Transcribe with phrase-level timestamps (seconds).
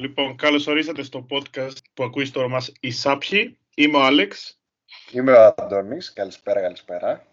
[0.00, 3.58] Λοιπόν, καλώς ορίσατε στο podcast που ακούει τώρα μας η Σάπχη.
[3.74, 4.60] Είμαι ο Άλεξ.
[5.10, 6.12] Είμαι ο Αντώνης.
[6.12, 7.26] Καλησπέρα, καλησπέρα.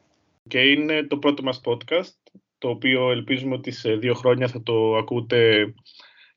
[0.48, 2.14] Και είναι το πρώτο μας podcast,
[2.58, 5.74] το οποίο ελπίζουμε ότι σε δύο χρόνια θα το ακούτε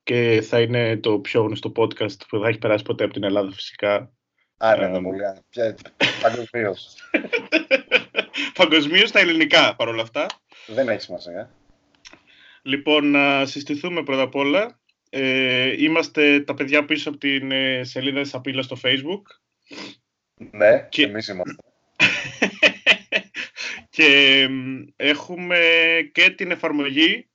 [0.02, 3.52] και θα είναι το πιο γνωστό podcast που θα έχει περάσει ποτέ από την Ελλάδα
[3.52, 4.12] φυσικά.
[4.56, 5.22] Α, ναι, ναι, πολύ.
[6.22, 6.95] Παγκοσμίως.
[8.58, 10.26] Παγκοσμίως στα ελληνικά παρόλα αυτά.
[10.66, 11.50] Δεν έχει σημασία.
[12.62, 14.79] Λοιπόν, να συστηθούμε πρώτα απ' όλα.
[15.11, 19.22] Ε, είμαστε τα παιδιά πίσω από την ε, σελίδα της Απίλα στο Facebook.
[20.50, 21.03] Ναι, και...
[21.03, 21.62] εμείς είμαστε.
[23.96, 24.48] και
[24.96, 25.61] έχουμε
[26.12, 27.29] και την εφαρμογή,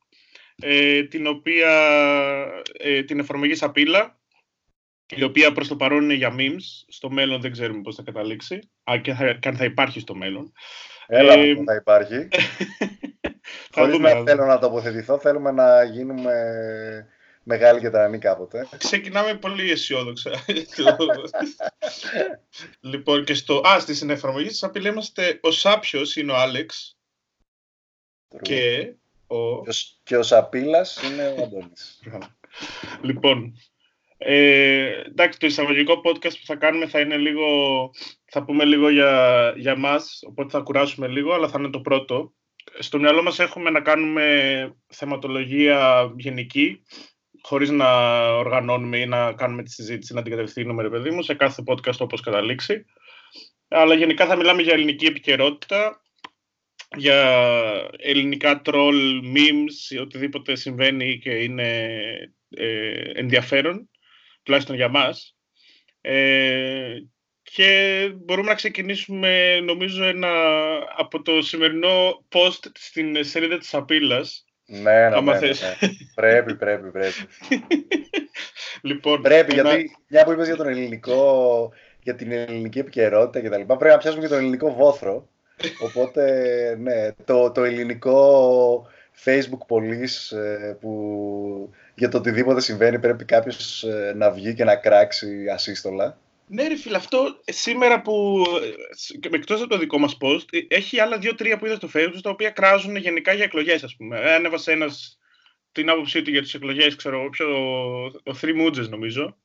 [0.55, 1.71] ε, την οποία,
[2.79, 4.19] ε, την εφαρμογή Σαπίλα,
[5.15, 6.85] η οποία προς το παρόν είναι για memes.
[6.87, 10.53] Στο μέλλον δεν ξέρουμε πώς θα καταλήξει, αν και, θα, αν θα υπάρχει στο μέλλον.
[11.07, 12.27] Έλα, ε, θα υπάρχει.
[13.75, 16.33] Χωρίς να θέλω να τοποθετηθώ, θέλουμε να γίνουμε
[17.43, 18.67] μεγάλη και τρανή κάποτε.
[18.77, 20.31] Ξεκινάμε πολύ αισιόδοξα.
[22.91, 23.61] λοιπόν, και στο...
[23.67, 26.97] Α, στη συνεφαρμογή της απειλή είμαστε ο Σάπιος είναι ο Άλεξ
[28.41, 28.93] και
[29.27, 29.61] ο...
[30.03, 32.01] Και ο Σαπίλας είναι ο Αντώνης.
[33.07, 33.53] λοιπόν,
[34.17, 37.45] ε, εντάξει, το εισαγωγικό podcast που θα κάνουμε θα είναι λίγο,
[38.25, 42.33] θα πούμε λίγο για, για μας, οπότε θα κουράσουμε λίγο, αλλά θα είναι το πρώτο.
[42.79, 46.83] Στο μυαλό μας έχουμε να κάνουμε θεματολογία γενική,
[47.43, 47.87] χωρίς να
[48.37, 51.97] οργανώνουμε ή να κάνουμε τη συζήτηση, να την κατευθύνουμε, ρε παιδί μου, σε κάθε podcast
[51.97, 52.85] όπως καταλήξει.
[53.67, 56.01] Αλλά γενικά θα μιλάμε για ελληνική επικαιρότητα,
[56.95, 57.49] για
[57.97, 61.89] ελληνικά troll, memes, οτιδήποτε συμβαίνει και είναι
[62.49, 63.89] ε, ενδιαφέρον,
[64.43, 65.35] τουλάχιστον για μας.
[66.01, 66.97] Ε,
[67.43, 70.29] και μπορούμε να ξεκινήσουμε, νομίζω, ένα,
[70.97, 75.53] από το σημερινό post στην σελίδα της Απίλας, ναι, ναι, ναι, ναι,
[76.15, 77.27] Πρέπει, πρέπει, πρέπει.
[78.81, 81.71] λοιπόν, πρέπει, γιατί μια που είπες για τον ελληνικό,
[82.03, 85.27] για την ελληνική επικαιρότητα και τα λοιπά, πρέπει να πιάσουμε και τον ελληνικό βόθρο.
[85.81, 86.23] Οπότε,
[86.79, 88.87] ναι, το, το ελληνικό
[89.23, 94.75] Facebook police ε, που για το οτιδήποτε συμβαίνει πρέπει κάποιος ε, να βγει και να
[94.75, 96.17] κράξει ασύστολα.
[96.53, 98.43] Ναι, ρε φίλε, αυτό σήμερα που.
[99.31, 102.49] εκτός από το δικό μας post, έχει άλλα δύο-τρία που είδα στο Facebook τα οποία
[102.49, 104.33] κράζουν γενικά για εκλογές, ας πούμε.
[104.33, 105.17] Ανέβασε ένας
[105.71, 107.47] την άποψή του για τις εκλογές, ξέρω εγώ, πιο.
[108.05, 109.37] Ο Three Moods, νομίζω.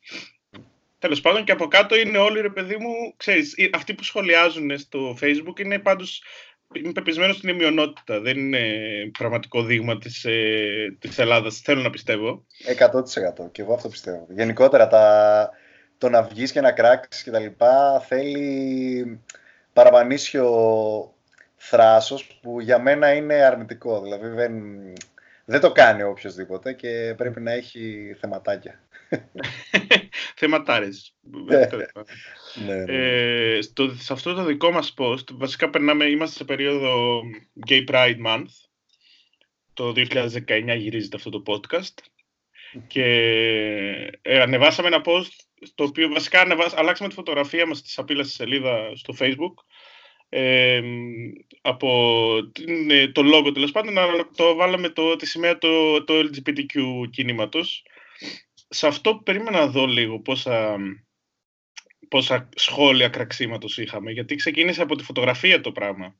[0.98, 5.16] Τέλος πάντων, και από κάτω είναι όλοι, ρε παιδί μου, ξέρεις, αυτοί που σχολιάζουν στο
[5.20, 6.22] Facebook είναι πάντως.
[6.74, 8.20] Είμαι πεπισμένος ότι είναι μειονότητα.
[8.20, 8.60] Δεν είναι
[9.18, 11.60] πραγματικό δείγμα της ε, της Ελλάδας.
[11.60, 12.44] Θέλω να πιστεύω.
[13.44, 13.52] 100%.
[13.52, 14.26] Και εγώ αυτό πιστεύω.
[14.30, 15.50] Γενικότερα τα,
[15.98, 19.20] το να βγεις και να κράξεις και τα λοιπά θέλει
[19.72, 20.48] παραπανίσιο
[21.56, 24.00] θράσος που για μένα είναι αρνητικό.
[24.00, 24.52] Δηλαδή δεν,
[25.44, 28.80] δεν το κάνει οποιοδήποτε και πρέπει να έχει θεματάκια.
[30.36, 31.14] Θεματάρες.
[31.46, 31.68] ναι,
[32.66, 32.84] ναι.
[32.86, 37.20] Ε, στο, σε αυτό το δικό μας post, βασικά περνάμε, είμαστε σε περίοδο
[37.68, 38.52] Gay Pride Month.
[39.72, 41.94] Το 2019 γυρίζεται αυτό το podcast.
[42.86, 43.04] Και
[44.22, 46.40] ε, ανεβάσαμε ένα post στο οποίο βασικά
[46.74, 49.54] αλλάξαμε τη φωτογραφία μας στη σαπίλα στη σελίδα στο facebook
[50.28, 50.82] ε,
[51.60, 53.94] από την, ε, το λόγο τέλος πάντων
[54.36, 57.84] το βάλαμε το, τη σημαία το, το LGBTQ κινήματος.
[58.68, 60.76] Σε αυτό περίμενα να δω λίγο πόσα,
[62.08, 66.16] πόσα σχόλια κραξίματος είχαμε, γιατί ξεκίνησε από τη φωτογραφία το πράγμα.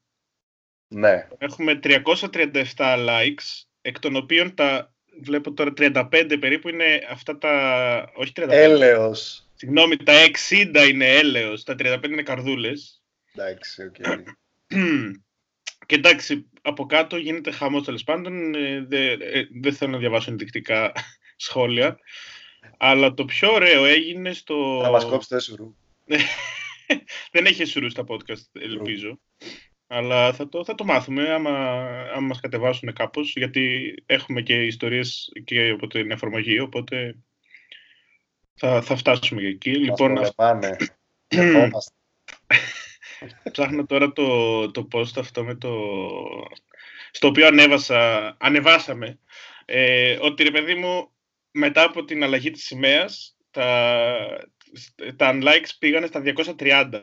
[0.88, 1.28] Ναι.
[1.38, 8.12] Έχουμε 337 likes, εκ των οποίων τα βλέπω τώρα 35 περίπου είναι αυτά τα...
[8.14, 8.46] Όχι 35.
[8.48, 9.48] Έλεος.
[9.54, 10.12] Συγγνώμη, τα
[10.50, 13.02] 60 είναι έλεος, τα 35 είναι καρδούλες.
[13.34, 13.94] Εντάξει, ok.
[13.98, 14.22] Okay.
[15.86, 18.54] Και εντάξει, από κάτω γίνεται χαμός τέλος πάντων.
[18.54, 19.18] Ε, δεν
[19.62, 20.92] δε θέλω να διαβάσω ενδεικτικά
[21.36, 21.98] σχόλια.
[22.76, 24.80] Αλλά το πιο ωραίο έγινε στο...
[24.82, 25.74] Να μας κόψετε σουρού.
[27.32, 29.20] δεν έχει σουρού στα podcast, ελπίζω.
[29.91, 31.50] Αλλά θα το, θα το μάθουμε άμα,
[32.15, 37.16] άμα μας κατεβάσουν κάπως, γιατί έχουμε και ιστορίες και από την εφαρμογή, οπότε
[38.54, 39.70] θα, θα φτάσουμε και εκεί.
[39.70, 40.76] Μας λοιπόν, πάνε.
[43.52, 45.70] Ψάχνω τώρα το, το post αυτό με το...
[47.11, 49.19] στο οποίο ανέβασα, ανεβάσαμε
[49.64, 51.11] ε, ότι ρε παιδί μου
[51.50, 54.49] μετά από την αλλαγή της σημαίας τα,
[55.17, 56.23] τα unlikes πήγανε στα
[56.58, 57.00] 230.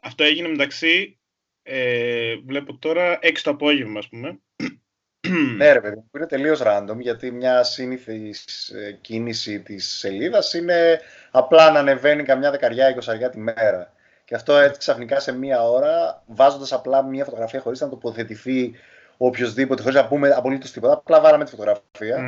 [0.00, 1.18] Αυτό έγινε μεταξύ
[1.66, 4.38] ε, βλέπω τώρα 6 το απόγευμα, ας πούμε.
[5.56, 11.00] Ναι, ρε παιδί, που είναι τελείως random, γιατί μια σύνηθις ε, κίνηση της σελίδας είναι
[11.30, 13.92] απλά να ανεβαίνει καμιά δεκαριά, εικοσαριά τη μέρα.
[14.24, 18.74] Και αυτό έτσι ξαφνικά σε μία ώρα, βάζοντας απλά μία φωτογραφία χωρίς να τοποθετηθεί
[19.16, 20.92] οποιοδήποτε, χωρίς να πούμε απολύτως τίποτα.
[20.92, 22.22] Απλά βάλαμε τη φωτογραφία.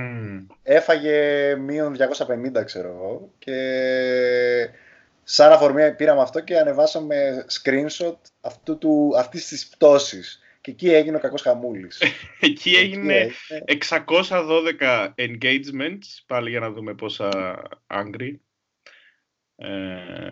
[0.62, 1.96] Έφαγε μείον
[2.56, 3.30] 250, ξέρω εγώ.
[3.38, 3.54] Και
[5.28, 10.40] σαν αφορμή πήραμε αυτό και ανεβάσαμε screenshot αυτού του, αυτής της πτώσης.
[10.60, 12.02] Και εκεί έγινε ο κακός χαμούλης.
[12.40, 13.30] εκεί έγινε
[13.88, 17.30] 612 engagements, πάλι για να δούμε πόσα
[17.86, 18.30] angry.
[19.58, 20.28] Ε...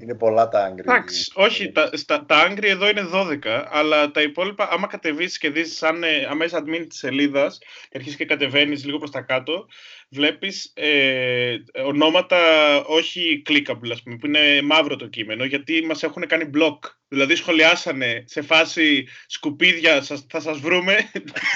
[0.00, 0.78] Είναι πολλά τα Angry.
[0.78, 5.50] Εντάξει, όχι, τα, στα, τα Angry εδώ είναι 12, αλλά τα υπόλοιπα, άμα κατεβείς και
[5.50, 9.68] δεις σαν ε, αμέσως admin της σελίδας και αρχίσεις και κατεβαίνεις λίγο προς τα κάτω,
[10.08, 12.38] βλέπεις ε, ονόματα
[12.84, 16.78] όχι clickable, ας πούμε, που είναι μαύρο το κείμενο, γιατί μας έχουν κάνει block.
[17.08, 21.10] Δηλαδή σχολιάσανε σε φάση σκουπίδια, σας, θα σας βρούμε,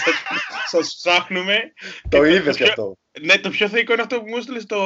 [0.73, 1.73] σας ψάχνουμε.
[2.09, 2.97] Το είδες κι αυτό.
[3.21, 4.81] Ναι, το πιο θεϊκό είναι αυτό που μου έστειλες στο.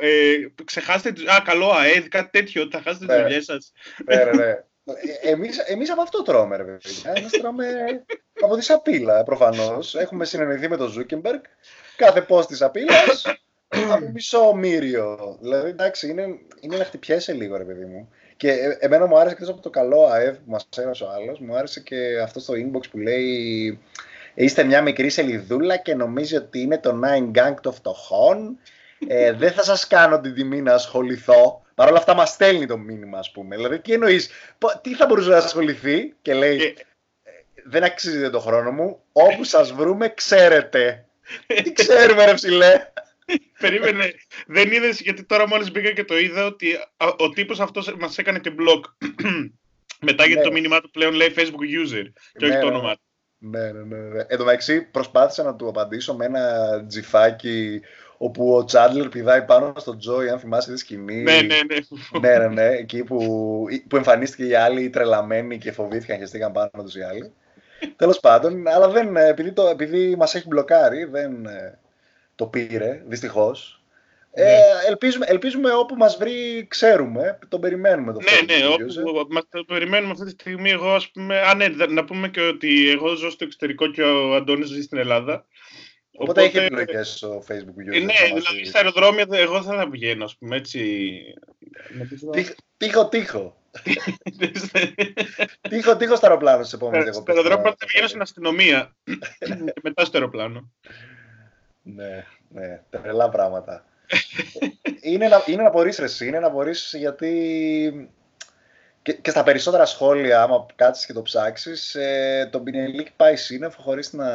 [0.00, 1.32] Ε, ξεχάσετε.
[1.32, 2.68] Α, καλό ΑΕΔ, κάτι τέτοιο.
[2.70, 3.16] Θα χάσετε ναι.
[3.16, 3.72] τι δουλειέ σας.
[4.06, 4.54] Ναι, ναι, ναι.
[5.22, 7.12] Εμείς, εμείς από αυτό τρώμε, ρε παιδιά.
[7.14, 7.66] Εμείς τρώμε
[8.40, 9.94] από τη σαπίλα, προφανώς.
[9.94, 11.40] Έχουμε συνεννοηθεί με τον Ζούκεμπεργκ.
[11.96, 13.24] Κάθε post της σαπίλας,
[13.68, 15.36] από μισό μύριο.
[15.40, 16.26] Δηλαδή, εντάξει, είναι,
[16.60, 18.08] είναι να χτυπιέσαι λίγο, ρε παιδί μου.
[18.36, 21.40] Και ε, εμένα μου άρεσε και από το καλό ΑΕΒ που μας έδωσε ο άλλος,
[21.40, 23.78] μου άρεσε και αυτό στο inbox που λέει
[24.34, 28.58] είστε μια μικρή σελιδούλα και νομίζει ότι είναι το Nine Gag των φτωχών.
[29.06, 31.62] Ε, δεν θα σας κάνω την τιμή να ασχοληθώ.
[31.78, 33.56] Παρ' όλα αυτά μας στέλνει το μήνυμα, ας πούμε.
[33.56, 34.30] Δηλαδή, τι εννοείς,
[34.82, 36.72] τι θα μπορούσε να ασχοληθεί και λέει, ε,
[37.64, 41.06] δεν αξίζει το χρόνο μου, όπου σας βρούμε ξέρετε.
[41.64, 42.90] τι ξέρουμε ρε ψηλέ.
[43.58, 44.14] Περίμενε.
[44.46, 46.78] Δεν είδες γιατί τώρα μόλις μπήκα και το είδα ότι
[47.16, 48.80] ο τύπος αυτός μας έκανε και blog.
[50.08, 50.54] Μετά γιατί το ναι.
[50.54, 52.04] μήνυμά του πλέον λέει Facebook user
[52.36, 53.02] και όχι ναι, το ναι, όνομά του.
[53.38, 53.96] Ναι, ναι, ναι.
[53.96, 54.24] ναι.
[54.28, 57.80] Εν τω μεταξύ προσπάθησα να του απαντήσω με ένα τζιφάκι
[58.18, 61.22] όπου ο Τσάντλερ πηδάει πάνω στο Τζόι, αν θυμάσαι τη σκηνή.
[61.22, 62.20] Ναι, ναι, ναι.
[62.20, 62.66] ναι, ναι, ναι.
[62.66, 63.18] Εκεί που,
[63.88, 67.32] που εμφανίστηκε οι άλλοι τρελαμένοι και φοβήθηκαν και στήκαν πάνω τους οι άλλοι.
[67.96, 71.78] Τέλος πάντων, αλλά δεν, επειδή, το, επειδή μας έχει μπλοκάρει, δεν ε,
[72.34, 73.82] το πήρε, δυστυχώς.
[74.32, 74.58] Ε, ναι.
[74.88, 78.66] ελπίζουμε, ελπίζουμε όπου μας βρει ξέρουμε, τον περιμένουμε το Ναι, ναι,
[79.20, 82.40] όπου μας το περιμένουμε αυτή τη στιγμή εγώ ας πούμε, α, ναι, να πούμε και
[82.40, 85.46] ότι εγώ ζω στο εξωτερικό και ο Αντώνης ζει στην Ελλάδα.
[86.20, 87.84] Οπότε, Οπότε έχει επιλογές στο Facebook.
[87.84, 91.20] ναι, δηλαδή στα αεροδρόμια εγώ δεν θα πηγαίνω, ας πούμε, έτσι.
[92.76, 93.56] Τύχο, τύχο.
[95.68, 98.96] τύχο, τύχο στο αεροπλάνο στις επόμενες Στο αεροδρόμιο θα πηγαίνω στην αστυνομία
[99.38, 100.72] και μετά στο αεροπλάνο.
[101.82, 103.84] Ναι, ναι, τρελά πράγματα
[105.00, 108.10] είναι, να, είναι να μπορείς ρε, είναι να μπορείς γιατί
[109.02, 113.82] και, και, στα περισσότερα σχόλια, άμα κάτσεις και το ψάξεις, ε, τον Πινελίκ πάει σύννεφο
[113.82, 114.26] χωρίς να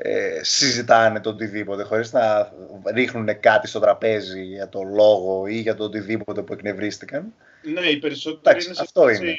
[0.00, 2.52] ε, συζητάνε το οτιδήποτε, χωρίς να
[2.94, 7.34] ρίχνουν κάτι στο τραπέζι για το λόγο ή για το οτιδήποτε που εκνευρίστηκαν.
[7.62, 9.34] Ναι, οι περισσότεροι είναι σε αυτό είναι.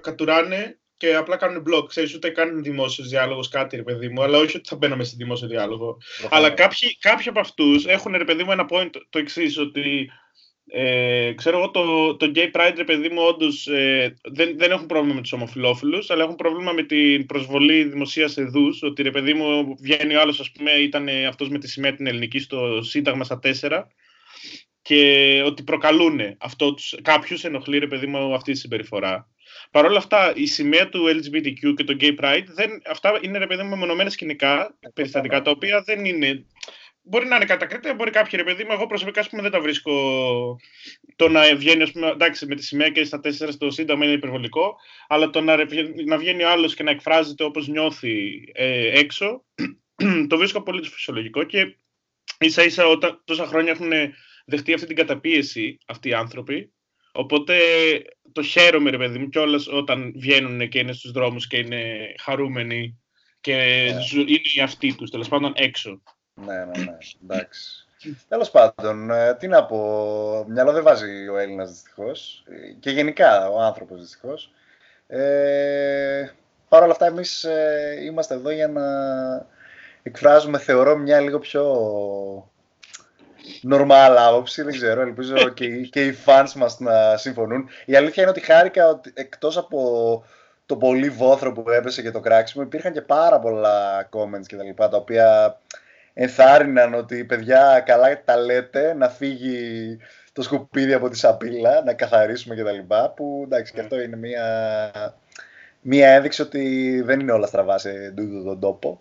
[0.00, 1.88] κατουράνε και απλά κάνουν blog.
[1.88, 5.14] Ξέρεις, ούτε κάνουν δημόσιος διάλογος κάτι, ρε παιδί μου, αλλά όχι ότι θα μπαίνουμε σε
[5.16, 5.98] δημόσιο διάλογο.
[6.30, 10.10] Αλλά κάποιοι, κάποιοι από αυτούς έχουν, ρε παιδί μου, ένα point το εξής, ότι
[10.72, 14.86] ε, ξέρω εγώ, το, το gay pride, ρε παιδί μου, όντως ε, δεν, δεν έχουν
[14.86, 18.68] πρόβλημα με τους ομοφυλόφιλους, αλλά έχουν πρόβλημα με την προσβολή δημοσία εδού.
[18.80, 22.06] Ότι ρε παιδί μου, βγαίνει ο άλλος, ας πούμε, ήταν αυτός με τη σημαία την
[22.06, 23.82] ελληνική στο Σύνταγμα στα 4
[24.82, 29.28] και ότι προκαλούν αυτό τους, κάποιους ενοχλεί ρε παιδί μου αυτή τη συμπεριφορά.
[29.70, 33.46] Παρ' όλα αυτά, η σημαία του LGBTQ και το Gay Pride, δεν, αυτά είναι ρε
[33.46, 36.44] παιδί μου μεμονωμένα σκηνικά περιστατικά, τα οποία δεν είναι.
[37.10, 38.72] Μπορεί να είναι κατακρίτια, μπορεί κάποιοι ρε παιδί μου.
[38.72, 39.92] Εγώ προσωπικά πούμε, δεν τα βρίσκω.
[41.16, 44.14] Το να βγαίνει, ας πούμε, εντάξει, με τη σημαία και στα τέσσερα στο Σύνταγμα είναι
[44.14, 44.76] υπερβολικό,
[45.08, 45.56] αλλά το να,
[46.06, 49.44] να βγαίνει ο άλλος και να εκφράζεται όπως νιώθει ε, έξω,
[50.28, 51.76] το βρίσκω πολύ φυσιολογικό και
[52.38, 53.90] ίσα ίσα όταν τόσα χρόνια έχουν
[54.46, 56.72] δεχτεί αυτή την καταπίεση αυτοί οι άνθρωποι,
[57.12, 57.56] Οπότε
[58.32, 63.00] το χαίρομαι, ρε παιδί μου, κιόλας όταν βγαίνουν και είναι στους δρόμους και είναι χαρούμενοι
[63.40, 64.14] και yeah.
[64.14, 64.20] Ναι.
[64.20, 66.02] είναι οι αυτοί τους, τέλος πάντων, έξω.
[66.46, 67.86] Ναι, ναι, ναι, εντάξει.
[68.28, 72.44] Τέλος πάντων, ε, τι να πω, μυαλό δεν βάζει ο Έλληνας δυστυχώς.
[72.80, 74.52] Και γενικά ο άνθρωπος δυστυχώς.
[75.06, 76.30] Ε,
[76.70, 78.82] Παρ' όλα αυτά, εμείς ε, είμαστε εδώ για να
[80.02, 81.64] εκφράζουμε, θεωρώ, μια λίγο πιο
[83.70, 87.68] normal άποψη, δεν ξέρω, ελπίζω και, και οι fans μας να συμφωνούν.
[87.84, 90.24] Η αλήθεια είναι ότι χάρηκα ότι εκτός από
[90.66, 94.62] το πολύ βόθρο που έπεσε και το κράξιμο, υπήρχαν και πάρα πολλά comments και τα
[94.62, 95.58] λοιπά, τα οποία
[96.22, 99.98] ενθάρρυναν ότι παιδιά καλά τα λέτε, να φύγει
[100.32, 104.16] το σκουπίδι από τη σαπίλα, να καθαρίσουμε και τα λοιπά, που εντάξει και αυτό είναι
[104.16, 104.44] μια,
[105.80, 109.00] μια ένδειξη ότι δεν είναι όλα στραβά σε τούτο τον τόπο.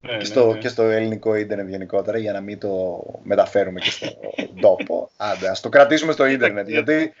[0.00, 0.58] Ναι, και, στο, ναι, ναι.
[0.58, 4.06] και στο ελληνικό ίντερνετ γενικότερα για να μην το μεταφέρουμε και στο
[4.60, 5.10] τόπο.
[5.16, 7.12] Άντε, ας το κρατήσουμε στο ίντερνετ γιατί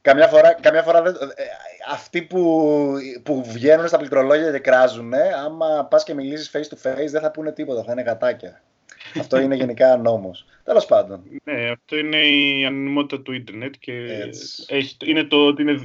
[0.00, 1.42] καμιά φορά, καμιά φορά δεν, ε,
[1.90, 5.12] αυτοί που, που βγαίνουν στα πληκτρολόγια και κράζουν,
[5.44, 8.62] άμα πας και μιλήσεις face to face, δεν θα πούνε τίποτα, θα είναι γατάκια.
[9.18, 10.46] αυτό είναι γενικά νόμος.
[10.64, 11.22] Τέλος πάντων.
[11.44, 13.92] Ναι, αυτό είναι η ανωνυμότητα του ίντερνετ και
[14.66, 15.80] έχει, είναι το ότι είναι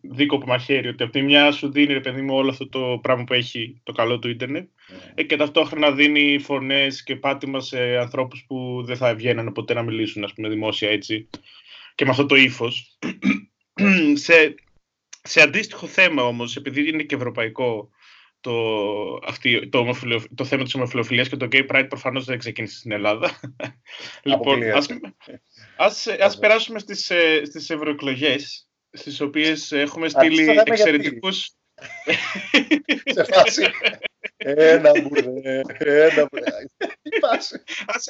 [0.00, 0.88] δίκοπο μαχαίρι.
[0.88, 3.80] Ότι από τη μια σου δίνει, ρε παιδί μου, όλο αυτό το πράγμα που έχει
[3.82, 4.68] το καλό του ίντερνετ
[5.16, 5.26] mm.
[5.26, 10.24] και ταυτόχρονα δίνει φωνές και πάτημα σε ανθρώπους που δεν θα βγαίνανε ποτέ να μιλήσουν,
[10.24, 11.28] ας πούμε, δημόσια έτσι.
[11.94, 12.98] Και με αυτό το ύφος.
[14.24, 14.54] σε,
[15.26, 17.90] σε αντίστοιχο θέμα όμως, επειδή είναι και ευρωπαϊκό
[18.40, 18.54] το,
[19.26, 19.96] αυτή, το,
[20.34, 23.40] το θέμα της ομοφιλοφιλίας και το gay pride προφανώς δεν ξεκίνησε στην Ελλάδα.
[24.22, 24.86] λοιπόν, ας,
[25.76, 31.50] ας, ας περάσουμε στις, ε, στις ευρωεκλογές, στις οποίες έχουμε στείλει εξαιρετικούς...
[33.14, 33.66] σε φάση.
[34.36, 36.70] Ένα μπουρδε, ένα μπουρδε.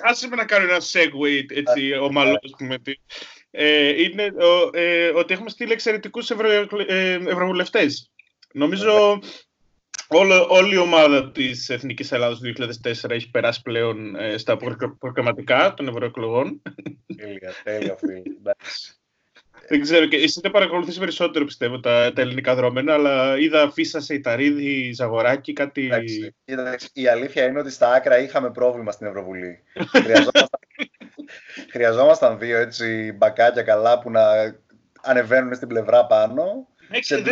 [0.02, 2.78] Άσε με να κάνω ένα segue έτσι ομαλός, ας πούμε.
[3.58, 4.32] Ε, είναι
[4.72, 7.30] ε, ότι έχουμε στείλει εξαιρετικούς ευρωβουλευτέ.
[7.30, 8.10] ευρωβουλευτές.
[8.52, 9.18] Νομίζω
[10.08, 12.52] όλο, όλη η ομάδα της Εθνικής Ελλάδας του
[12.84, 14.56] 2004 έχει περάσει πλέον στα
[14.98, 16.62] προγραμματικά των ευρωεκλογών.
[17.16, 18.22] Τέλεια, τέλεια φίλε.
[19.68, 24.00] Δεν ξέρω, και εσύ δεν παρακολουθείς περισσότερο πιστεύω τα, τα ελληνικά δρόμενα, αλλά είδα Φίσα
[24.00, 25.90] Σεϊταρίδη, Ζαγοράκη, κάτι...
[26.44, 29.62] Εντάξει, η αλήθεια είναι ότι στα άκρα είχαμε πρόβλημα στην Ευρωβουλή.
[30.02, 30.60] χρειαζόμασταν,
[31.70, 34.22] χρειαζόμασταν δύο έτσι μπακάκια καλά που να
[35.02, 36.68] ανεβαίνουν στην πλευρά πάνω
[37.00, 37.22] σε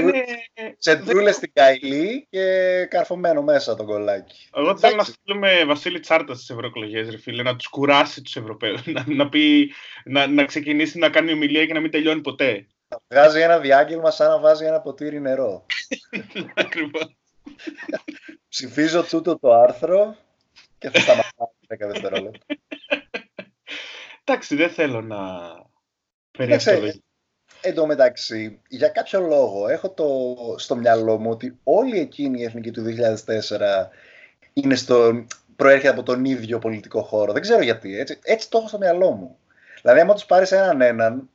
[0.79, 4.49] Σεντρούλε στην Καηλή και καρφωμένο μέσα τον κολλάκι.
[4.55, 8.87] Εγώ θέλω να στείλουμε Βασίλη Τσάρτα στις ευρωεκλογές, ρε φίλε, να τους κουράσει τους Ευρωπαίους.
[8.95, 9.73] Να, να, πει,
[10.05, 12.67] να, να ξεκινήσει να κάνει ομιλία και να μην τελειώνει ποτέ.
[13.09, 15.67] Βγάζει ένα διάγγελμα σαν να βάζει ένα ποτήρι νερό.
[16.55, 17.17] Ακριβώς.
[18.49, 20.17] Ψηφίζω τούτο το άρθρο
[20.79, 22.47] και θα σταματάω 10 δευτερόλεπτα.
[24.25, 25.19] Εντάξει, δεν θέλω να
[26.31, 26.73] περιεχθώ
[27.61, 30.07] Εν τω μεταξύ, για κάποιο λόγο έχω το,
[30.59, 32.85] στο μυαλό μου ότι όλη εκείνη η εθνική του
[33.27, 33.61] 2004
[34.53, 35.25] είναι στο,
[35.57, 37.33] προέρχεται από τον ίδιο πολιτικό χώρο.
[37.33, 37.99] Δεν ξέρω γιατί.
[37.99, 39.39] Έτσι, έτσι το έχω στο μυαλό μου.
[39.83, 41.29] Δηλαδή, άμα τους πάρεις έναν έναν,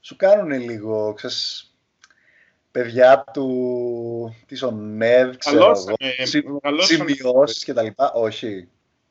[0.00, 1.70] σου κάνουν λίγο, ξέρεις,
[2.70, 5.96] παιδιά του, της ΟΝΕΔ, ξέρω εγώ,
[6.80, 7.86] σημειώσεις κτλ.
[8.12, 8.68] Όχι.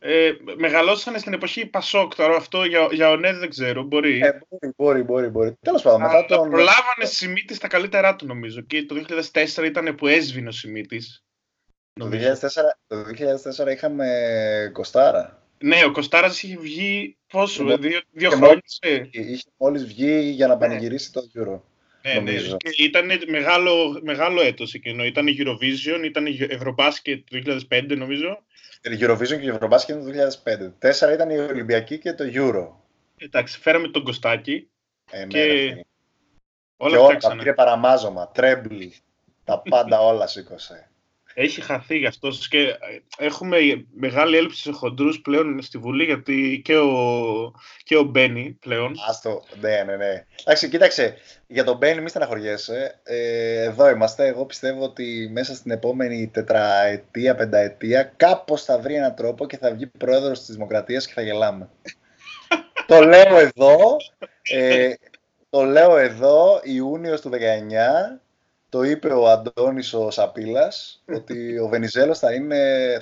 [0.07, 2.15] Ε, μεγαλώσανε στην εποχή Πασόκ.
[2.15, 3.83] Τώρα αυτό για, για ο Νέδ δεν ξέρω.
[3.83, 4.19] Μπορεί.
[4.19, 5.27] Ε, μπορεί, μπορεί, μπορεί.
[5.27, 5.53] μπορεί.
[5.61, 6.01] Τέλος πάντων.
[6.01, 6.49] Μετά τον...
[6.49, 8.61] Προλάβανε Σιμίτης στα καλύτερά του νομίζω.
[8.61, 8.95] Και το
[9.57, 11.23] 2004 ήταν που έσβηνε ο Σιμίτης.
[11.93, 12.13] Το, 2004,
[12.87, 12.97] το
[13.65, 14.07] 2004 είχαμε
[14.73, 15.43] Κοστάρα.
[15.63, 18.61] Ναι, ο Κοστάρας είχε βγει πόσο, λοιπόν, δύο, δύο χρόνια.
[19.11, 20.59] Είχε μόλις βγει για να ναι.
[20.59, 21.59] πανηγυρίσει το Euro.
[22.05, 22.33] Ναι, ναι.
[22.57, 25.03] Και ήταν μεγάλο, μεγάλο έτος εκείνο.
[25.03, 28.43] Ήταν η Eurovision, ήταν η Eurobasket το 2005 νομίζω.
[28.81, 30.05] Η Eurovision και η Eurobasket το
[30.43, 30.71] 2005.
[30.79, 32.67] Τέσσερα ήταν η Ολυμπιακή και το Euro.
[33.17, 34.69] Εντάξει, φέραμε τον Κωστάκη.
[35.11, 35.81] Ε, και ναι,
[36.77, 38.93] όλα και όλα, τα πήρε παραμάζωμα, τρέμπλι,
[39.43, 40.89] τα πάντα όλα σήκωσε
[41.37, 42.77] έχει χαθεί γι' αυτό και
[43.17, 43.57] έχουμε
[43.95, 46.93] μεγάλη έλλειψη σε χοντρούς πλέον στη Βουλή γιατί και ο,
[47.83, 48.95] και ο Μπένι πλέον.
[49.09, 50.25] Άστο, ναι, ναι, ναι.
[50.43, 52.99] Εντάξει, κοίταξε, για τον Μπένι μη στεναχωριέσαι.
[53.03, 54.27] Ε, εδώ είμαστε.
[54.27, 59.71] Εγώ πιστεύω ότι μέσα στην επόμενη τετραετία, πενταετία κάπως θα βρει έναν τρόπο και θα
[59.71, 61.69] βγει πρόεδρος της Δημοκρατίας και θα γελάμε.
[62.87, 63.97] το λέω εδώ,
[64.41, 64.93] ε,
[65.49, 67.35] το λέω εδώ, Ιούνιος του 19,
[68.75, 72.29] το είπε ο Αντώνης ο Σαπίλας ότι ο Βενιζέλος θα,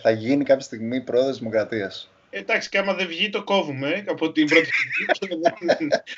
[0.01, 2.12] θα γίνει κάποια στιγμή πρόεδρος της Δημοκρατίας.
[2.30, 4.70] Εντάξει, και άμα δεν βγει το κόβουμε από την πρώτη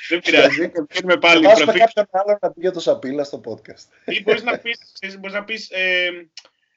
[0.08, 1.44] Δεν πειράζει, και πάλι.
[1.44, 4.12] Θα βάζουμε κάποιον άλλο να πει για το Σαπίλα στο podcast.
[4.12, 4.78] Ή μπορείς να πεις,
[5.18, 6.06] μπορείς να πεις ε,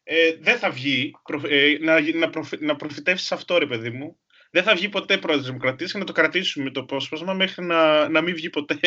[0.04, 1.12] ε, δεν θα βγει,
[1.50, 4.18] ε, να, να, να προφητεύσεις αυτό ρε παιδί μου.
[4.52, 8.10] Δεν θα βγει ποτέ πρόεδρος της Δημοκρατίας και να το κρατήσουμε το πρόσωπο μέχρι να,
[8.10, 8.80] να μην βγει ποτέ.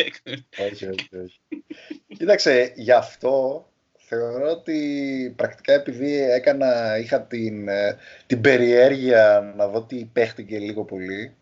[0.71, 1.39] όχι, όχι, όχι.
[2.17, 3.65] Κοίταξε, γι' αυτό
[4.05, 10.83] θεωρώ ότι πρακτικά επειδή έκανα, είχα την, ε, την περιέργεια να δω τι παίχτηκε λίγο
[10.83, 11.35] πολύ.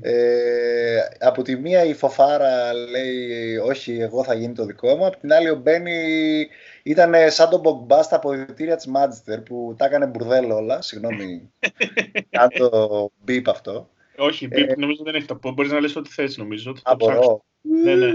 [0.00, 5.16] Ε, από τη μία η Φοφάρα λέει όχι εγώ θα γίνει το δικό μου, από
[5.16, 6.48] την άλλη ο Μπένι
[6.82, 11.52] ήταν σαν τον Μπογκμπά στα αποδητήρια της Μάτζιτερ που τα έκανε μπουρδέλο όλα, συγγνώμη,
[12.40, 13.90] αν το μπίπ αυτό.
[14.16, 16.74] Όχι, μπίπ, ε, νομίζω δεν έχει το πω, μπορείς να λες ό,τι θες νομίζω.
[16.82, 17.44] Α, μπορώ.
[17.60, 18.12] Ναι, ναι.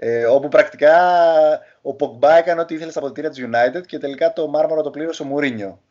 [0.00, 0.96] Ε, όπου πρακτικά
[1.82, 5.22] ο Πογμπά έκανε ό,τι ήθελε στα αποδητήρια της United και τελικά το μάρμαρο το πλήρωσε
[5.22, 5.82] ο Μουρίνιο.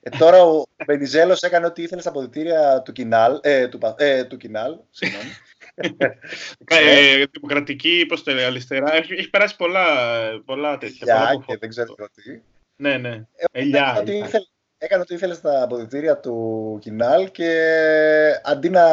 [0.00, 3.38] Ε, τώρα ο Μπενιζέλο έκανε ό,τι ήθελε στα αποδητήρια του Κινάλ.
[3.42, 5.28] Ε, του, ε, του Κινάλ συγγνώμη.
[6.64, 8.94] ε, δημοκρατική, πώς το λέει, αριστερά.
[8.94, 9.86] Έχει, έχει περάσει πολλά,
[10.44, 11.14] πολλά τέτοια.
[11.14, 12.40] Ελιά και δεν ξέρω τι.
[12.76, 13.26] Ναι, ναι.
[13.36, 13.94] Ε, Ελιά.
[13.96, 14.44] Έκανε, ήθελε,
[14.78, 17.50] έκανε ό,τι ήθελε στα αποδητήρια του Κινάλ και
[18.44, 18.84] αντί να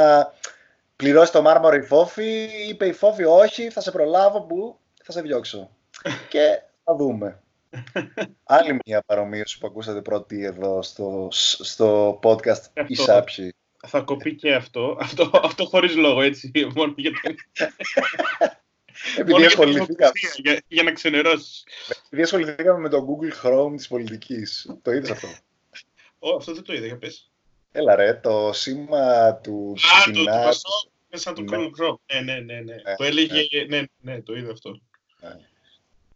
[1.01, 5.21] πληρώσει το μάρμαρο η Φόφη, είπε η Φόφη όχι, θα σε προλάβω που θα σε
[5.21, 5.69] διώξω.
[6.29, 7.43] και Θα δούμε.
[8.43, 13.55] Άλλη μια παρομοίωση που ακούσατε πρώτη εδώ στο, στο podcast η Σάψη.
[13.87, 14.97] Θα κοπεί και αυτό.
[14.99, 16.51] Αυτό, αυτό χωρίς λόγο, έτσι.
[16.75, 17.11] Μόνο για
[19.17, 20.11] Επειδή ασχοληθήκαμε.
[20.35, 21.63] Για, για να ξενερώσεις.
[22.05, 24.75] Επειδή ασχοληθήκαμε με το Google Chrome της πολιτικής.
[24.81, 25.27] Το είδες αυτό;
[26.19, 27.30] Ω, αυτό δεν το είδα, για πες.
[27.71, 29.75] Έλα ρε, το σήμα του
[30.07, 31.95] Α, το, το Πασό, μέσα του Google Chrome.
[32.13, 32.59] Ναι, ναι, ναι.
[32.59, 32.73] ναι.
[32.73, 33.77] Ε, το έλεγε, ναι.
[33.77, 34.79] ναι, ναι, το είδα αυτό.
[35.21, 35.37] Ναι.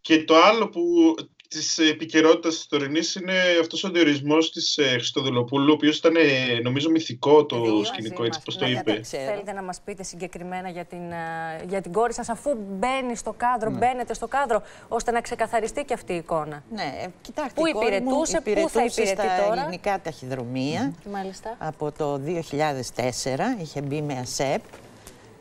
[0.00, 1.14] Και το άλλο που
[1.48, 6.14] της επικαιρότητας της τωρινής είναι αυτός ο διορισμός της ε, Χριστοδουλοπούλου, ο οποίος ήταν
[6.62, 9.00] νομίζω μυθικό το Δύο, σκηνικό, έτσι πώς το είπε.
[9.02, 13.34] Θέλετε να μας πείτε συγκεκριμένα για την, ε, για την κόρη σας, αφού μπαίνει στο
[13.36, 13.78] κάδρο, ναι.
[13.78, 16.64] μπαίνετε στο κάδρο, ώστε να ξεκαθαριστεί και αυτή η εικόνα.
[16.70, 17.60] Ναι, ε, κοιτάξτε.
[17.60, 20.94] Πού υπηρετούσε, πού θα υπηρετεί στα τώρα; ελληνικά ταχυδρομεία.
[21.10, 21.56] Μάλιστα.
[21.58, 24.62] Από το 2004 είχε μπει με ΑΣΕΠ.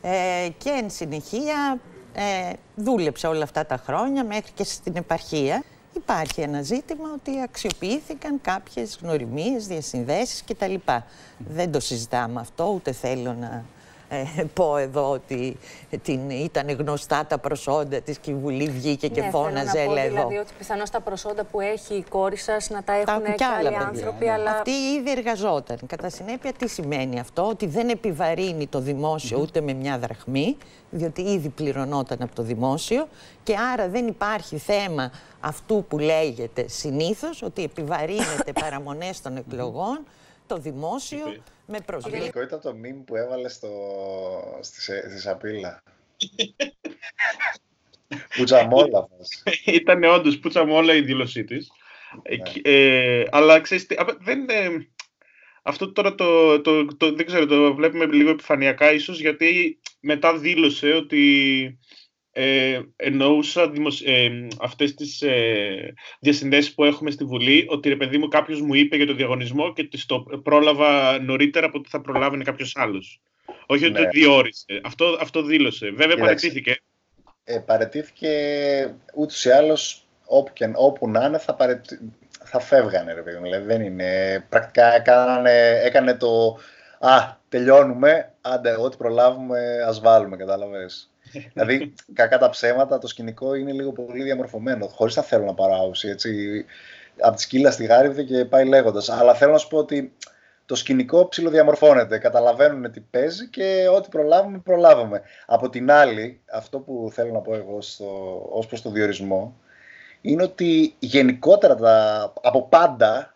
[0.02, 1.80] Ε, και εν συνεχεία
[2.14, 5.64] ε, δούλεψε όλα αυτά τα χρόνια μέχρι και στην επαρχία
[5.96, 10.76] υπάρχει ένα ζήτημα ότι αξιοποιήθηκαν κάποιες γνωριμίες, διασυνδέσεις κτλ.
[11.38, 13.66] Δεν το συζητάμε αυτό, ούτε θέλω να
[14.10, 15.58] ε, πω εδώ ότι
[16.02, 19.96] την, ήταν γνωστά τα προσόντα της και η Βουλή βγήκε και ναι, φώναζε θέλω να
[19.96, 23.46] πω, δηλαδή ότι πιθανώς τα προσόντα που έχει η κόρη σας να τα έχουν και
[23.46, 24.30] άλλοι άνθρωποι.
[24.30, 24.52] Αλλά...
[24.52, 25.78] Αυτή ήδη εργαζόταν.
[25.88, 30.58] Κατά συνέπεια τι σημαίνει αυτό, ότι δεν επιβαρύνει το δημόσιο ούτε με μια δραχμή,
[30.90, 33.08] διότι ήδη πληρωνόταν από το δημόσιο
[33.44, 40.00] και άρα δεν υπάρχει θέμα αυτού που λέγεται συνήθως, ότι επιβαρύνεται παραμονές των εκλογών
[40.48, 41.36] το δημόσιο
[41.68, 42.24] με προσβλήμα.
[42.24, 43.70] Αυτό ήταν το μήνυμα που έβαλε στο,
[44.62, 45.84] στη, στη Σαπίλα.
[48.38, 49.08] Πουτσαμόλα.
[49.66, 51.72] Ήταν όντως πουτσαμόλα η δήλωσή της.
[52.64, 52.72] Ναι.
[52.72, 53.88] Ε, αλλά ξέρεις,
[54.20, 54.88] δεν, ε,
[55.62, 60.92] αυτό τώρα το, το, το, δεν ξέρω, το βλέπουμε λίγο επιφανειακά ίσως γιατί μετά δήλωσε
[60.92, 61.80] ότι
[62.38, 64.02] ε, εννοούσα δημοσ...
[64.02, 68.74] ε, αυτές τις ε, διασυνδέσεις που έχουμε στη Βουλή, ότι ρε παιδί μου κάποιος μου
[68.74, 73.22] είπε για το διαγωνισμό και το πρόλαβα νωρίτερα από ότι θα προλάβαινε κάποιος άλλος.
[73.66, 74.04] Όχι ότι ναι.
[74.04, 74.82] το διόρισε.
[74.84, 75.90] Αυτό, αυτό δήλωσε.
[75.90, 76.82] Βέβαια παρετήθηκε.
[77.44, 78.30] Ε, παρετήθηκε
[79.16, 81.86] ούτως ή άλλως όπου, και, όπου να είναι θα, παρετ...
[82.44, 83.44] θα φεύγανε ρε παιδί μου.
[83.44, 84.40] Δηλαδή δεν είναι...
[84.50, 86.60] Πρακτικά έκανε, έκανε το
[87.00, 91.10] «Α, τελειώνουμε, άντε, ό,τι προλάβουμε ας βάλουμε», κατάλαβες
[91.54, 94.88] δηλαδή, κακά τα ψέματα, το σκηνικό είναι λίγο πολύ διαμορφωμένο.
[94.88, 96.08] Χωρίς να θέλω να παράωσει.
[96.08, 96.66] Έτσι,
[97.20, 99.10] από τη σκύλα στη γάριδη και πάει λέγοντας.
[99.10, 100.14] Αλλά θέλω να σου πω ότι
[100.66, 102.18] το σκηνικό ψηλοδιαμορφώνεται.
[102.18, 105.22] Καταλαβαίνουν τι παίζει και ό,τι προλάβουμε, προλάβαμε.
[105.46, 107.78] Από την άλλη, αυτό που θέλω να πω εγώ
[108.52, 109.60] ως προς το διορισμό
[110.22, 113.36] είναι ότι γενικότερα τα, από πάντα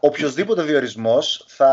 [0.00, 1.68] οποιοδήποτε διορισμός θα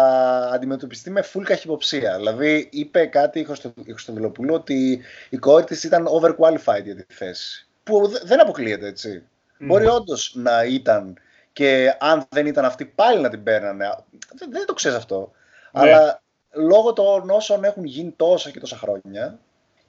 [0.53, 2.15] αντιμετωπιστεί με full καχυποψία.
[2.17, 3.43] Δηλαδή, είπε κάτι η
[3.83, 7.67] Χρυστοδηλοπούλου ότι η κόρη της ήταν overqualified για τη θέση.
[7.83, 9.23] Που δεν αποκλείεται, έτσι.
[9.59, 11.17] Μπορεί όντως να ήταν
[11.53, 13.95] και αν δεν ήταν αυτή πάλι να την παίρνανε.
[14.33, 15.31] Δεν, δεν το ξέρεις αυτό.
[15.71, 15.81] Ναι.
[15.81, 19.39] Αλλά λόγω των όσων έχουν γίνει τόσα και τόσα χρόνια,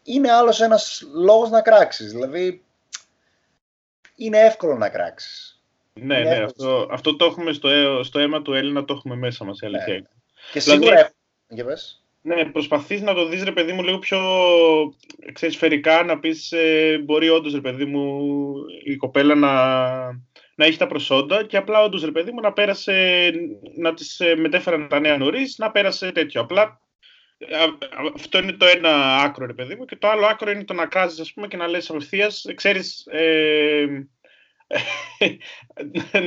[0.03, 2.13] είναι άλλος ένας λόγος να κράξεις.
[2.13, 2.65] Δηλαδή,
[4.15, 5.58] είναι εύκολο να κράξεις.
[6.03, 7.69] Ναι, ναι, αυτό, αυτό το έχουμε στο,
[8.03, 9.77] στο αίμα του Έλληνα, το έχουμε μέσα μας, η ναι.
[9.77, 9.95] αλήθεια.
[9.95, 10.03] Ναι.
[10.53, 11.75] Και δηλαδή, σίγουρα έχουμε.
[12.23, 14.19] Ναι, προσπαθείς να το δεις, ρε παιδί μου, λίγο πιο
[15.33, 18.23] ξέρεις, σφαιρικά, να πεις, ε, μπορεί όντως, ρε παιδί μου,
[18.85, 19.53] η κοπέλα να,
[20.55, 23.31] να έχει τα προσόντα και απλά όντως, ρε παιδί μου, να πέρασε,
[23.77, 26.41] να της ε, μετέφεραν τα νέα νωρίς, να πέρασε τέτοιο.
[26.41, 26.81] Απλά
[28.15, 30.87] αυτό είναι το ένα άκρο, ρε παιδί μου, και το άλλο άκρο είναι το να
[30.87, 33.87] κάζεις, ας πούμε, και να λες απευθείας, ξέρεις, ε,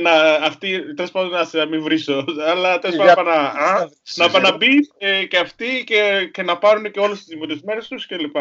[0.02, 5.24] να, αυτή, τέλος πάντων, να, να μην βρίσω, αλλά τέλος πάντων να, να παναμπεί ε,
[5.24, 8.36] και αυτοί και, και να πάρουν και όλε τις δημιουργημένε τους κλπ.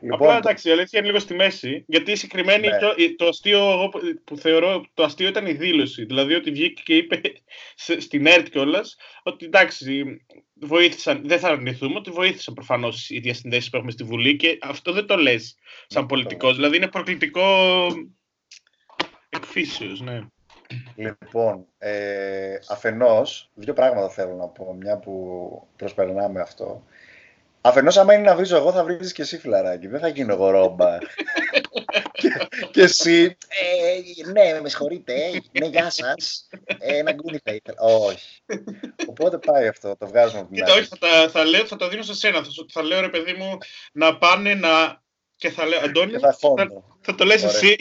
[0.00, 2.78] Λοιπόν, Απλά εντάξει, η αλήθεια είναι λίγο στη μέση, γιατί συγκεκριμένη ναι.
[2.78, 3.90] το, το, αστείο
[4.24, 6.04] που θεωρώ, το αστείο ήταν η δήλωση.
[6.04, 7.20] Δηλαδή ότι βγήκε και είπε
[7.98, 10.04] στην ΕΡΤ κιόλας ότι εντάξει,
[10.54, 14.92] βοήθησαν, δεν θα αρνηθούμε, ότι βοήθησαν προφανώς οι διασυνδέσεις που έχουμε στη Βουλή και αυτό
[14.92, 16.54] δεν το λες σαν ναι, πολιτικός.
[16.54, 17.86] Δηλαδή είναι προκλητικό
[19.34, 20.20] Εκφύσεως, ναι.
[20.94, 26.84] Λοιπόν, ε, αφενός, δύο πράγματα θέλω να πω, μια που προσπερνάμε αυτό.
[27.60, 29.86] Αφενός, άμα είναι να βρίζω εγώ, θα βρίζεις και εσύ φιλαράκι.
[29.86, 30.98] Δεν θα γίνω εγώ ρόμπα.
[32.12, 32.28] και,
[32.70, 36.48] και, εσύ, ε, ναι, με συγχωρείτε, ε, ναι, γεια σας.
[36.78, 37.80] Ε, ένα γκούνι θα ήθελα.
[37.80, 38.42] Όχι.
[39.08, 42.14] Οπότε πάει αυτό, το βγάζουμε από την όχι, θα, θα, λέω, θα το δίνω σε
[42.14, 42.42] σένα.
[42.42, 43.58] Θα, θα λέω, ρε παιδί μου,
[43.92, 45.02] να πάνε να
[45.36, 46.98] και θα λέω Αντώνη, Και θα θα, φόντο.
[47.00, 47.56] θα το λες Ωραία.
[47.56, 47.76] εσύ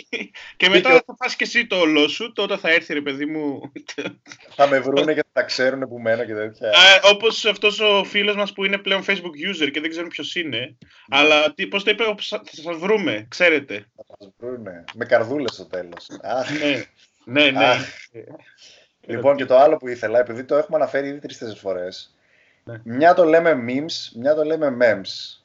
[0.58, 1.04] και μετά Δίκιο.
[1.06, 3.72] θα φας και εσύ το όλο σου, τότε θα έρθει ρε παιδί μου.
[4.56, 6.70] Θα με βρούνε και θα τα ξέρουν που μένω και τέτοια.
[6.70, 6.74] Α,
[7.12, 10.78] όπως αυτός ο φίλος μας που είναι πλέον Facebook user και δεν ξέρουμε ποιος είναι,
[11.10, 13.86] αλλά τι, πώς το είπε, όπως θα θα σας βρούμε, ξέρετε.
[13.96, 14.84] Θα μας βρούνε.
[14.96, 16.08] Με καρδούλες στο τέλος.
[16.22, 16.50] Αχ.
[16.62, 16.84] ναι,
[17.26, 17.66] ναι, ναι.
[17.66, 17.88] Αχ.
[19.06, 22.16] Λοιπόν, και το άλλο που ήθελα, επειδή το έχουμε αναφέρει ήδη τρει-τέσσερι φορές.
[22.64, 22.82] Ναι.
[22.84, 25.40] Μια το λέμε memes, μια το λέμε memes.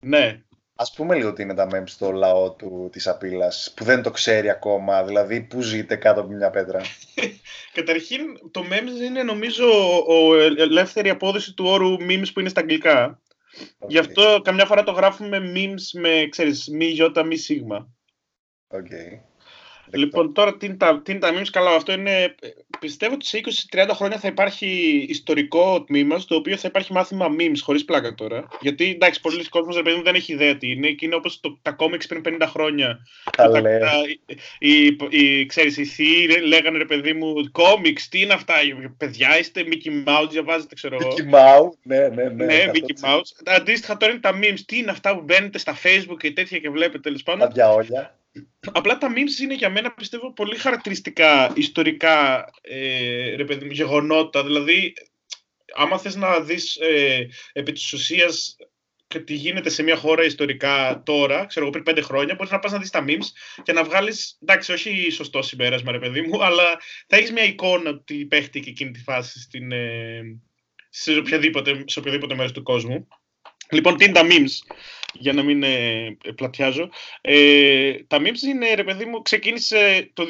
[0.00, 0.38] ναι.
[0.76, 4.10] Ας πούμε λίγο τι είναι τα memes στο λαό του, της σαπίλας, που δεν το
[4.10, 6.80] ξέρει ακόμα, δηλαδή που ζείτε κάτω από μια πέτρα.
[7.74, 9.66] Καταρχήν, το memes είναι νομίζω
[10.06, 13.22] ο ε- ελεύθερη απόδοση του όρου memes που είναι στα αγγλικά.
[13.86, 17.88] Γι' αυτό καμιά φορά το γράφουμε memes με, ξέρεις, μη γιώτα, μη σίγμα.
[18.68, 18.90] Οκ.
[19.92, 22.48] Λοιπόν, τώρα τι είναι, τα, τι είναι τα memes, καλά, αυτό είναι, ε,
[22.80, 23.40] πιστεύω ότι σε
[23.72, 24.66] 20-30 χρόνια θα υπάρχει
[25.08, 28.48] ιστορικό τμήμα στο οποίο θα υπάρχει μάθημα memes, χωρίς πλάκα τώρα.
[28.60, 31.40] Γιατί, εντάξει, πολλοί κόσμος, ρε παιδί μου, δεν έχει ιδέα τι είναι και είναι όπως
[31.40, 32.98] το, τα comics πριν 50 χρόνια.
[33.36, 33.78] Τα Τα- λέω.
[33.78, 33.90] τα-
[34.58, 38.54] οι, οι, οι, ξέρεις, οι θείοι λέγανε, ρε παιδί μου, comics, τι είναι αυτά,
[38.96, 41.14] παιδιά, είστε Mickey Mouse, διαβάζετε, ξέρω εγώ.
[41.16, 42.44] Mickey Mouse, ναι, ναι, ναι.
[42.44, 42.68] Ναι, 100%.
[42.70, 43.54] Mickey Mouse.
[43.56, 44.60] Αντίστοιχα τώρα είναι τα memes.
[44.66, 47.52] Τι είναι αυτά που μπαίνετε στα Facebook και τέτοια και βλέπετε τέλος Τα πάντων.
[47.52, 48.18] διαόλια.
[48.72, 54.44] Απλά τα memes είναι για μένα πιστεύω πολύ χαρακτηριστικά ιστορικά ε, ρε παιδί μου, γεγονότα.
[54.44, 54.94] Δηλαδή,
[55.74, 58.56] άμα θες να δεις ε, επί της ουσίας
[59.06, 62.58] και τι γίνεται σε μια χώρα ιστορικά τώρα, ξέρω εγώ πριν πέντε χρόνια, μπορείς να
[62.58, 63.26] πας να δεις τα memes
[63.62, 68.00] και να βγάλεις, εντάξει, όχι σωστό συμπέρασμα ρε παιδί μου, αλλά θα έχεις μια εικόνα
[68.00, 70.22] τι παίχτηκε εκείνη τη φάση στην, ε,
[70.88, 73.08] σε, οποιαδήποτε, σε οποιοδήποτε μέρος του κόσμου.
[73.70, 74.76] Λοιπόν, τι είναι τα memes,
[75.12, 76.88] για να μην ε, πλατιάζω.
[77.20, 80.26] Ε, τα memes είναι, ρε παιδί μου, ξεκίνησε το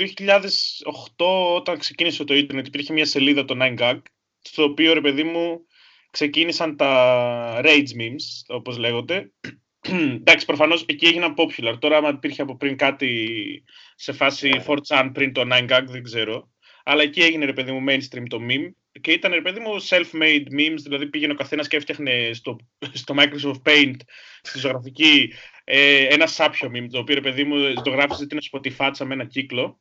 [1.17, 2.67] 2008 όταν ξεκίνησε το ίντερνετ.
[2.67, 3.99] Υπήρχε μια σελίδα, το 9gag,
[4.43, 5.67] στο οποίο, ρε παιδί μου,
[6.11, 9.33] ξεκίνησαν τα rage memes, όπως λέγονται.
[10.21, 11.77] Εντάξει, προφανώς εκεί έγιναν popular.
[11.79, 16.54] Τώρα, άμα υπήρχε από πριν κάτι σε φάση 4chan πριν το 9gag, δεν ξέρω.
[16.87, 18.71] Αλλά εκεί έγινε, ρε παιδί μου, mainstream το meme.
[19.01, 22.57] Και ήταν, ρε παιδί μου, self-made memes, δηλαδή πήγαινε ο καθένας και έφτιαχνε στο,
[22.93, 23.97] στο Microsoft Paint,
[24.43, 25.33] στη ζωγραφική,
[25.65, 29.05] ε, ένα σάπιο meme, το οποίο, ρε παιδί μου, το γράφεις ότι είναι σποτή φάτσα
[29.05, 29.81] με ένα κύκλο.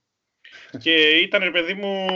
[0.79, 2.07] Και ήταν, ρε παιδί μου,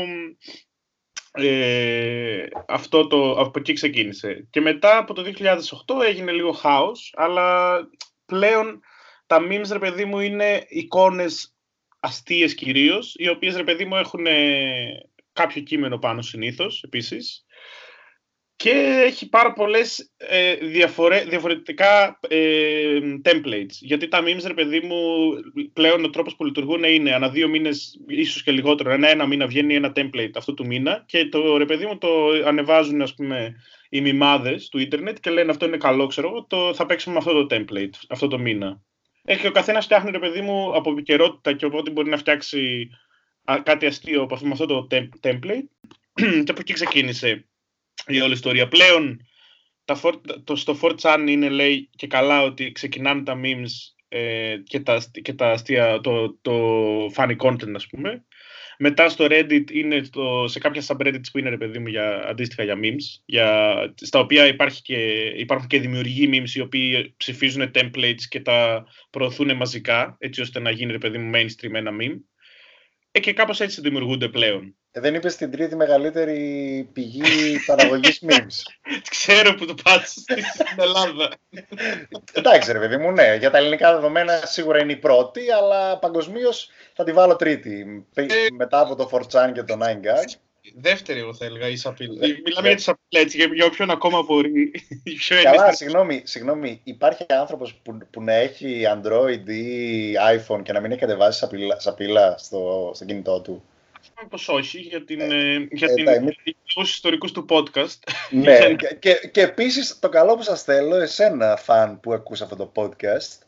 [1.32, 4.48] ε, αυτό το, από εκεί ξεκίνησε.
[4.50, 7.78] Και μετά από το 2008 έγινε λίγο χάος, αλλά
[8.26, 8.80] πλέον
[9.26, 11.57] τα memes, ρε παιδί μου, είναι εικόνες
[12.00, 14.98] αστείες κυρίως, οι οποίες, ρε παιδί μου, έχουν ε,
[15.34, 17.46] κάποιο κείμενο πάνω συνήθως, επίσης.
[18.56, 23.72] Και έχει πάρα πολλές ε, διαφορε, διαφορετικά ε, templates.
[23.80, 24.98] Γιατί τα memes, ρε παιδί μου,
[25.74, 29.48] πλέον ο τρόπος που λειτουργούν είναι ανά δύο μήνες, ίσως και λιγότερο, ένα ένα μήνα
[29.48, 33.56] βγαίνει ένα template αυτού του μήνα και το ρε παιδί μου το ανεβάζουν, ας πούμε,
[33.90, 37.20] οι μιμάδες του ίντερνετ και λένε αυτό είναι καλό, ξέρω εγώ, το, θα παίξουμε με
[37.20, 38.82] αυτό το template, αυτό το μήνα.
[39.30, 42.90] Έχει ο καθένας φτιάχνει, ρε παιδί μου, από επικαιρότητα και οπότε μπορεί να φτιάξει
[43.44, 45.68] α, κάτι αστείο από αυτό, με αυτό το tem- template.
[46.44, 47.48] και από εκεί ξεκίνησε
[48.08, 48.68] η όλη ιστορία.
[48.68, 49.26] Πλέον,
[49.86, 50.14] τα for,
[50.44, 55.22] το, στο 4chan είναι, λέει, και καλά ότι ξεκινάνε τα memes ε, και, τα, αστι-
[55.22, 56.52] και τα αστεία, το, το
[57.16, 58.26] funny content, ας πούμε.
[58.80, 62.64] Μετά στο Reddit είναι το, σε κάποια subreddits που είναι, ρε παιδί μου, για, αντίστοιχα
[62.64, 64.96] για memes, για, στα οποία υπάρχει και,
[65.36, 70.70] υπάρχουν και δημιουργοί memes οι οποίοι ψηφίζουν templates και τα προωθούν μαζικά, έτσι ώστε να
[70.72, 72.20] γίνει, ρε παιδί μου, mainstream ένα meme.
[73.12, 74.76] Ε, και κάπως έτσι δημιουργούνται πλέον.
[74.98, 77.22] Ε, δεν είπες την τρίτη μεγαλύτερη πηγή
[77.68, 78.62] παραγωγής memes.
[79.10, 81.30] Ξέρω που το πάτησες στην Ελλάδα.
[82.34, 83.36] Εντάξει, ρε παιδί μου, ναι.
[83.36, 88.06] Για τα ελληνικά δεδομένα σίγουρα είναι η πρώτη, αλλά παγκοσμίως θα τη βάλω τρίτη.
[88.14, 90.36] Πε- Ε, Μετά από το 4chan και το 9gag.
[90.76, 92.26] Δεύτερη, εγώ θα έλεγα, η σαπίλα.
[92.26, 92.70] Ε, Μιλάμε ε.
[92.70, 94.72] για τη σαπίλα έτσι, για, για όποιον ακόμα μπορεί.
[95.04, 100.62] Η πιο Καλά, ελεύθερη- συγγνώμη, συγγνώμη, υπάρχει άνθρωπος που, που να έχει Android ή iPhone
[100.64, 103.64] και να μην έχει κατεβάσει σαπίλα, σαπίλα στο, στο κινητό του;
[104.30, 107.98] Πως όχι, για, την, ε, για ε, την, τα εμείς- για τους ιστορικούς του podcast.
[108.30, 112.56] ναι, και, και, και επίσης το καλό που σας θέλω, εσένα φαν που ακούς αυτό
[112.56, 113.42] το podcast,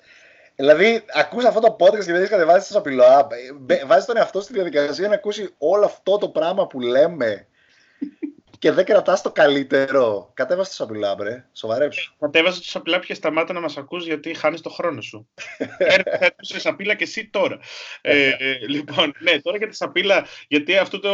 [0.56, 3.28] Δηλαδή, ακούς αυτό το podcast και δεν έχει κατεβάσει το σαπηλό app.
[3.68, 7.48] Ε, Βάζεις τον εαυτό στη διαδικασία να ακούσει όλο αυτό το πράγμα που λέμε
[8.60, 10.32] και δεν κρατάς το καλύτερο.
[10.34, 11.46] Κατέβασε το σαπηλό app, ρε.
[11.54, 12.14] Σοβαρέψου.
[12.20, 15.30] Κατέβασε του σαπίλα και σταμάτα να μας ακούς γιατί χάνεις το χρόνο σου.
[15.78, 17.60] Έρχεσαι σε σαπίλα και εσύ τώρα.
[18.02, 21.10] ε, ε, λοιπόν, ναι, τώρα για τη σαπίλα, γιατί αυτό το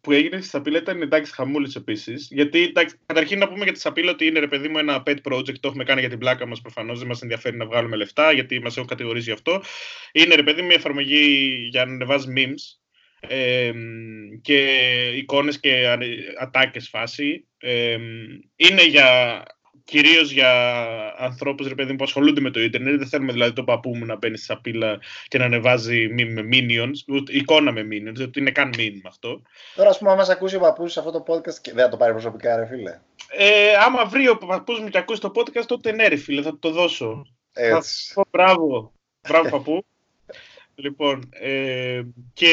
[0.00, 2.28] που έγινε στη σαπίλα ήταν εντάξει χαμούλης επίσης.
[2.30, 5.16] Γιατί εντάξει, καταρχήν να πούμε για τη σαπίλα ότι είναι ρε παιδί μου ένα pet
[5.30, 6.98] project, το έχουμε κάνει για την πλάκα μας προφανώς.
[6.98, 9.62] Δεν μας ενδιαφέρει να βγάλουμε λεφτά γιατί μας έχουν κατηγορήσει γι' αυτό.
[10.12, 12.79] Είναι ρε παιδί μου μια εφαρμογή για να ανεβάζει memes
[13.20, 13.72] ε,
[14.42, 14.58] και
[15.16, 15.96] εικόνες και
[16.40, 17.44] ατάκες φάση.
[17.58, 17.96] Ε,
[18.56, 19.42] είναι για
[19.84, 20.52] κυρίως για
[21.18, 22.98] ανθρώπους ρε παιδί μου, που ασχολούνται με το Ιντερνετ.
[22.98, 27.14] Δεν θέλουμε δηλαδή το παππού μου να μπαίνει στη σαπίλα και να ανεβάζει με minions,
[27.14, 29.42] ούτε εικόνα με minions, δεν είναι καν meme αυτό.
[29.74, 31.90] Τώρα, ας πούμε, αν μα ακούσει ο παππούς σε αυτό το podcast, και δεν θα
[31.90, 33.00] το πάρει προσωπικά, ρε φίλε.
[33.28, 36.58] Ε, άμα βρει ο παππούς μου και ακούσει το podcast, τότε ναι, ρε φίλε, θα
[36.58, 37.26] το δώσω.
[37.52, 38.12] Έτσι.
[38.12, 38.92] Θα πω μπράβο.
[39.28, 39.84] Μπράβο, παππού.
[40.82, 42.52] Λοιπόν, ε, και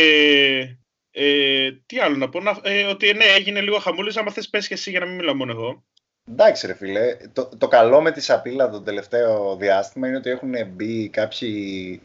[1.11, 4.67] ε, τι άλλο να πω, να, ε, ότι ναι, έγινε λίγο χαμούλης, άμα θες πες
[4.67, 5.83] και εσύ για να μην μιλάω μόνο εγώ.
[6.29, 10.53] Εντάξει ρε φίλε, το, το καλό με τη σαπίλα το τελευταίο διάστημα είναι ότι έχουν
[10.67, 12.01] μπει κάποιοι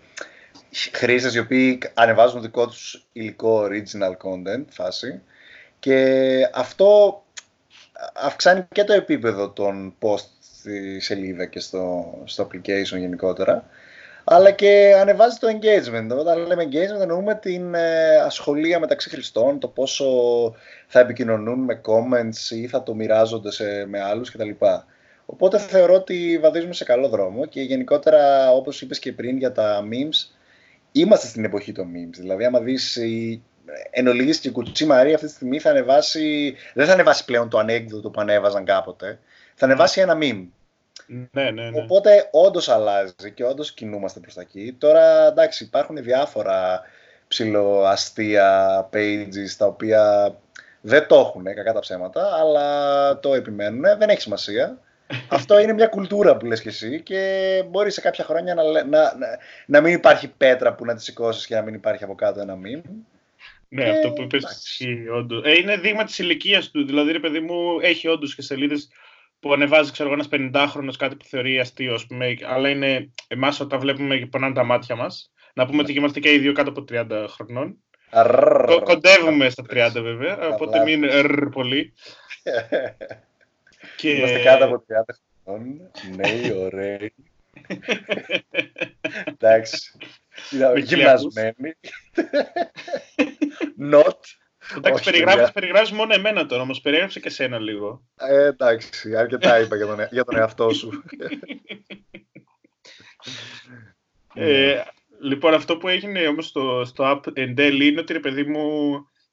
[0.92, 5.20] χρήστες οι οποίοι ανεβάζουν δικό τους υλικό original content φάση
[5.78, 7.22] και αυτό
[8.14, 13.68] αυξάνει και το επίπεδο των post στη σελίδα και στο, στο application γενικότερα
[14.24, 16.18] αλλά και ανεβάζει το engagement.
[16.18, 20.06] Όταν λέμε engagement εννοούμε την ε, ασχολία μεταξύ χρηστών, το πόσο
[20.86, 24.50] θα επικοινωνούν με comments ή θα το μοιράζονται σε, με άλλους κτλ.
[25.26, 29.84] Οπότε θεωρώ ότι βαδίζουμε σε καλό δρόμο και γενικότερα όπως είπες και πριν για τα
[29.90, 30.36] memes,
[30.92, 32.16] είμαστε στην εποχή των memes.
[32.18, 33.42] Δηλαδή άμα δεις η,
[33.90, 37.48] εν ολίγης και η Κουτσή Μαρία αυτή τη στιγμή θα ανεβάσει, δεν θα ανεβάσει πλέον
[37.48, 39.18] το ανέκδοτο που ανέβαζαν κάποτε,
[39.54, 40.46] θα ανεβάσει ένα meme.
[41.12, 41.80] Ναι, ναι, ναι.
[41.82, 44.76] Οπότε όντως αλλάζει και όντως κινούμαστε προς τα εκεί.
[44.78, 46.80] Τώρα εντάξει, υπάρχουν διάφορα
[47.28, 50.34] ψηλοαστεία pages τα οποία
[50.80, 53.82] δεν το έχουν κακά τα ψέματα, αλλά το επιμένουν.
[53.98, 54.78] Δεν έχει σημασία.
[55.28, 58.84] Αυτό είναι μια κουλτούρα που λες και εσύ και μπορεί σε κάποια χρόνια να, να,
[58.84, 62.40] να, να μην υπάρχει πέτρα που να τη σηκώσεις και να μην υπάρχει από κάτω
[62.40, 62.90] ένα meme.
[63.68, 65.44] Ναι, αυτό που είπες ισχύει όντως.
[65.44, 66.86] Ε, είναι δείγμα της ηλικίας του.
[66.86, 68.88] Δηλαδή, ρε παιδί μου, έχει όντως και σελίδες
[69.42, 73.60] που ανεβάζει ξέρω εγώ ένας 50χρονο κάτι που θεωρεί αστείος, ας πούμε, αλλά είναι εμάς
[73.60, 75.32] όταν βλέπουμε και πονάνε τα μάτια μας.
[75.54, 77.76] Να πούμε ότι είμαστε και οι δύο κάτω από 30 χρονών.
[78.84, 81.92] Κοντεύουμε στα 30 βέβαια, οπότε μην ρ πολύ.
[84.02, 85.02] Είμαστε κάτω από 30
[85.44, 85.90] χρονών.
[86.16, 87.14] Ναι, ωραίοι.
[89.24, 89.98] Εντάξει.
[90.76, 91.74] Γυμνασμένοι.
[93.92, 94.20] Not.
[94.76, 98.02] Εντάξει, περιγράφει περιγράφεις μόνο εμένα τώρα, όμως περιέγραψε και σένα λίγο.
[98.16, 101.02] Ε, εντάξει, αρκετά είπα για τον, ε- για τον εαυτό σου.
[104.34, 104.80] ε,
[105.20, 108.90] λοιπόν, αυτό που έγινε όμως στο, στο app εν τέλει είναι ότι, ρε παιδί μου,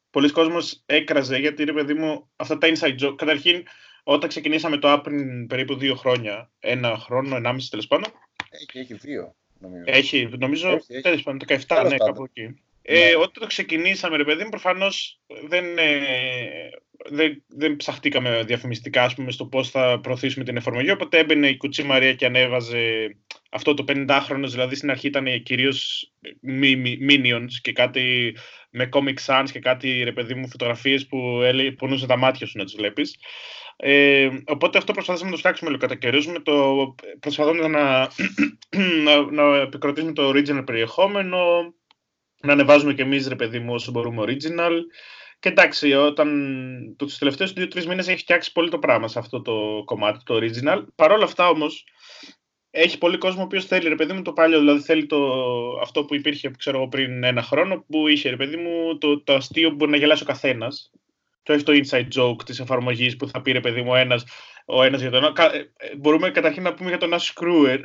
[0.10, 3.64] πολλοί κόσμος έκραζε, γιατί, ρε παιδί μου, αυτά τα inside joke, καταρχήν,
[4.04, 8.12] όταν ξεκινήσαμε το app πριν περίπου δύο χρόνια, ένα χρόνο, ενάμιση τέλος πάντων.
[8.50, 9.84] Έχει, έχει δύο, νομίζω.
[9.86, 12.64] Έχει, νομίζω, τέλος πάντων, 17, ναι, κάπου εκεί.
[12.82, 13.16] Ε, ναι.
[13.16, 16.00] Όταν το ξεκινήσαμε, ρε παιδί μου, προφανώς δεν, ε,
[17.10, 20.92] δεν, δεν ψαχτήκαμε διαφημιστικά ας πούμε, στο πώς θα προωθήσουμε την εφαρμογή.
[20.92, 23.16] Οπότε έμπαινε η Κουτσή Μαρία και ανέβαζε
[23.52, 26.12] αυτό το 50χρονο, δηλαδή στην αρχή ήταν κυρίως
[27.10, 28.36] minions και κάτι
[28.70, 31.42] με comic sans και κάτι ρε παιδί μου φωτογραφίες που
[31.78, 33.16] πονούσε τα μάτια σου να τις βλέπεις.
[33.82, 38.10] Ε, οπότε αυτό προσπαθήσαμε να το φτιάξουμε λίγο κατά το προσπαθούμε να,
[39.04, 41.74] να, να επικροτήσουμε το original περιεχόμενο,
[42.42, 44.74] να ανεβάζουμε και εμείς ρε παιδί μου όσο μπορούμε original.
[45.40, 49.82] Και εντάξει, όταν τους τελευταίους δύο-τρεις μήνες έχει φτιάξει πολύ το πράγμα σε αυτό το
[49.86, 50.84] κομμάτι, το original.
[50.96, 51.86] Παρ' όλα αυτά όμως,
[52.72, 54.60] έχει πολύ κόσμο ο οποίος θέλει ρε παιδί μου το παλιό.
[54.60, 55.18] Δηλαδή θέλει το,
[55.82, 59.34] αυτό που υπήρχε ξέρω εγώ, πριν ένα χρόνο, που είχε ρε παιδί μου το, το
[59.34, 60.92] αστείο που μπορεί να γελάσει ο καθένας.
[61.44, 64.24] Το έχει το inside joke της εφαρμογής που θα πει ρε παιδί μου ένας
[64.72, 65.34] ο ένας για τον άλλο.
[65.78, 67.80] Ε, μπορούμε καταρχήν να πούμε για τον Ασκρούερ.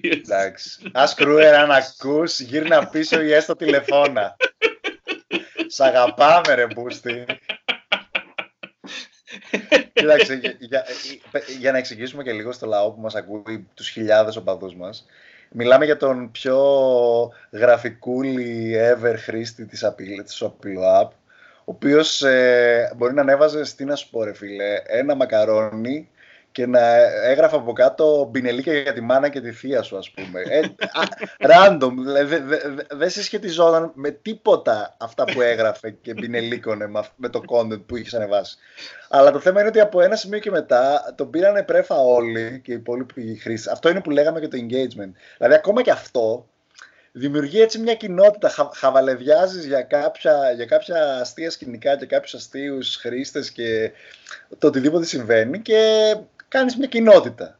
[0.00, 0.90] Εντάξει.
[0.92, 4.36] Ασκρούερ, αν ακούς, γύρνα πίσω ή έστω τηλεφώνα.
[5.66, 7.24] Σ' αγαπάμε ρε Μπούστη.
[9.92, 10.84] Κοίταξε, για,
[11.58, 15.06] για, να εξηγήσουμε και λίγο στο λαό που μας ακούει, τους χιλιάδες οπαδούς μας,
[15.50, 16.58] μιλάμε για τον πιο
[17.50, 20.42] γραφικούλη ever χρήστη της, απειλ, της
[21.00, 21.08] App,
[21.68, 26.10] ο οποίος ε, μπορεί να ανέβαζε, τι να σου πω ρε φίλε, ένα μακαρόνι
[26.56, 26.80] και να
[27.24, 30.40] έγραφε από κάτω μπινελίκια για τη μάνα και τη θεία σου, ας πούμε.
[30.40, 30.60] Ε,
[31.38, 37.86] random, δηλαδή δεν δε, συσχετιζόταν με τίποτα αυτά που έγραφε και μπινελίκωνε με το content
[37.86, 38.56] που είχες ανεβάσει.
[39.08, 42.72] Αλλά το θέμα είναι ότι από ένα σημείο και μετά τον πήρανε πρέφα όλοι και
[42.72, 43.72] οι υπόλοιποι χρήστες.
[43.72, 45.12] Αυτό είναι που λέγαμε και το engagement.
[45.36, 46.48] Δηλαδή ακόμα και αυτό
[47.18, 52.96] δημιουργεί έτσι μια κοινότητα, χα, χαβαλεδιάζεις για κάποια, για κάποια αστεία σκηνικά και κάποιους αστείους
[52.96, 53.92] χρήστες και
[54.58, 56.14] το οτιδήποτε συμβαίνει και
[56.48, 57.58] κάνεις μια κοινότητα.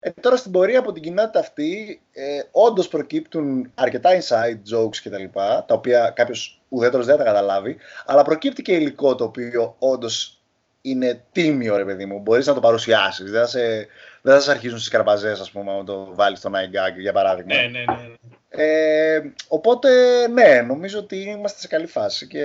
[0.00, 5.24] Ε, τώρα στην πορεία από την κοινότητα αυτή ε, όντως προκύπτουν αρκετά inside jokes κτλ.
[5.32, 7.76] Τα, τα οποία κάποιος ουδέτερος δεν θα καταλάβει,
[8.06, 10.42] αλλά προκύπτει και υλικό το οποίο όντως
[10.80, 12.18] είναι τίμιο, ρε παιδί μου.
[12.18, 13.30] Μπορείς να το παρουσιάσεις.
[13.30, 13.86] Δεν θα σε,
[14.22, 17.54] δεν θα σε αρχίζουν στις καρπαζές, ας πούμε, να το βάλεις στο Night για παράδειγμα.
[17.54, 18.14] Ναι, ναι, ναι.
[18.56, 19.90] Ε, οπότε,
[20.28, 22.44] ναι, νομίζω ότι είμαστε σε καλή φάση και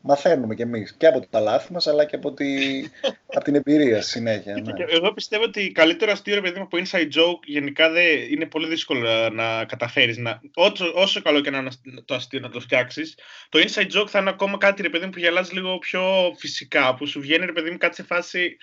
[0.00, 2.46] μαθαίνουμε κι εμείς και από τα λάθη μας αλλά και από, τη,
[3.34, 4.54] από την εμπειρία συνέχεια.
[4.54, 4.84] Ναι.
[4.88, 8.66] Εγώ πιστεύω ότι καλύτερο αστείο ρε παιδί μου από inside joke γενικά δεν είναι πολύ
[8.66, 10.16] δύσκολο να καταφέρεις.
[10.16, 11.70] Να, όσο, όσο καλό και να είναι
[12.04, 15.10] το αστείο να το φτιάξεις, το inside joke θα είναι ακόμα κάτι ρε παιδί μου
[15.10, 16.02] που γελάς λίγο πιο
[16.36, 18.56] φυσικά, που σου βγαίνει ρε παιδί μου κάτι σε φάση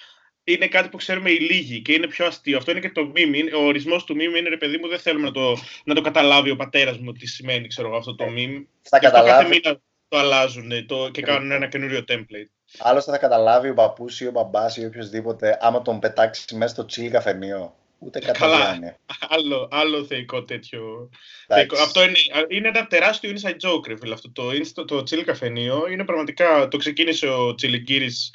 [0.44, 2.58] είναι κάτι που ξέρουμε οι λίγοι και είναι πιο αστείο.
[2.58, 3.58] Αυτό είναι και το meme.
[3.58, 6.50] Ο ορισμός του meme είναι ρε παιδί μου, δεν θέλουμε να το, να το καταλάβει
[6.50, 8.64] ο πατέρας μου τι σημαίνει ξέρω, εγώ, αυτό το meme.
[8.82, 9.30] Θα καταλάβει.
[9.30, 12.50] Κάθε μήνα το αλλάζουν το, και κάνουν ένα καινούριο template.
[12.80, 16.86] Άλλωστε θα καταλάβει ο παππούς ή ο μπαμπάς ή οποιοδήποτε άμα τον πετάξει μέσα στο
[16.86, 17.76] τσίλι καφενείο.
[18.00, 18.98] Ούτε Καλά.
[19.30, 21.10] Άλλο, άλλο θεϊκό τέτοιο.
[21.48, 21.78] Θεϊκό.
[21.78, 24.14] Αυτό είναι, είναι ένα τεράστιο inside joke, ρε φίλε.
[24.14, 26.68] Αυτό το, το, το τσίλι καφενείο είναι πραγματικά.
[26.68, 28.32] Το ξεκίνησε ο Τσιλικύρης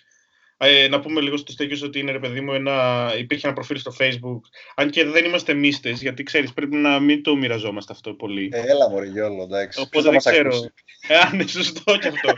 [0.61, 3.79] ε, να πούμε λίγο στο στέκιο ότι είναι ρε παιδί μου ένα, υπήρχε ένα προφίλ
[3.79, 4.41] στο facebook.
[4.75, 8.49] Αν και δεν είμαστε μίστε, γιατί ξέρεις πρέπει να μην το μοιραζόμαστε αυτό πολύ.
[8.53, 9.81] Ε, Έλα μωρέ γιόλο, εντάξει.
[9.81, 10.57] Οπότε δεν ξέρω.
[11.09, 12.33] ε, Αν είναι σωστό και αυτό.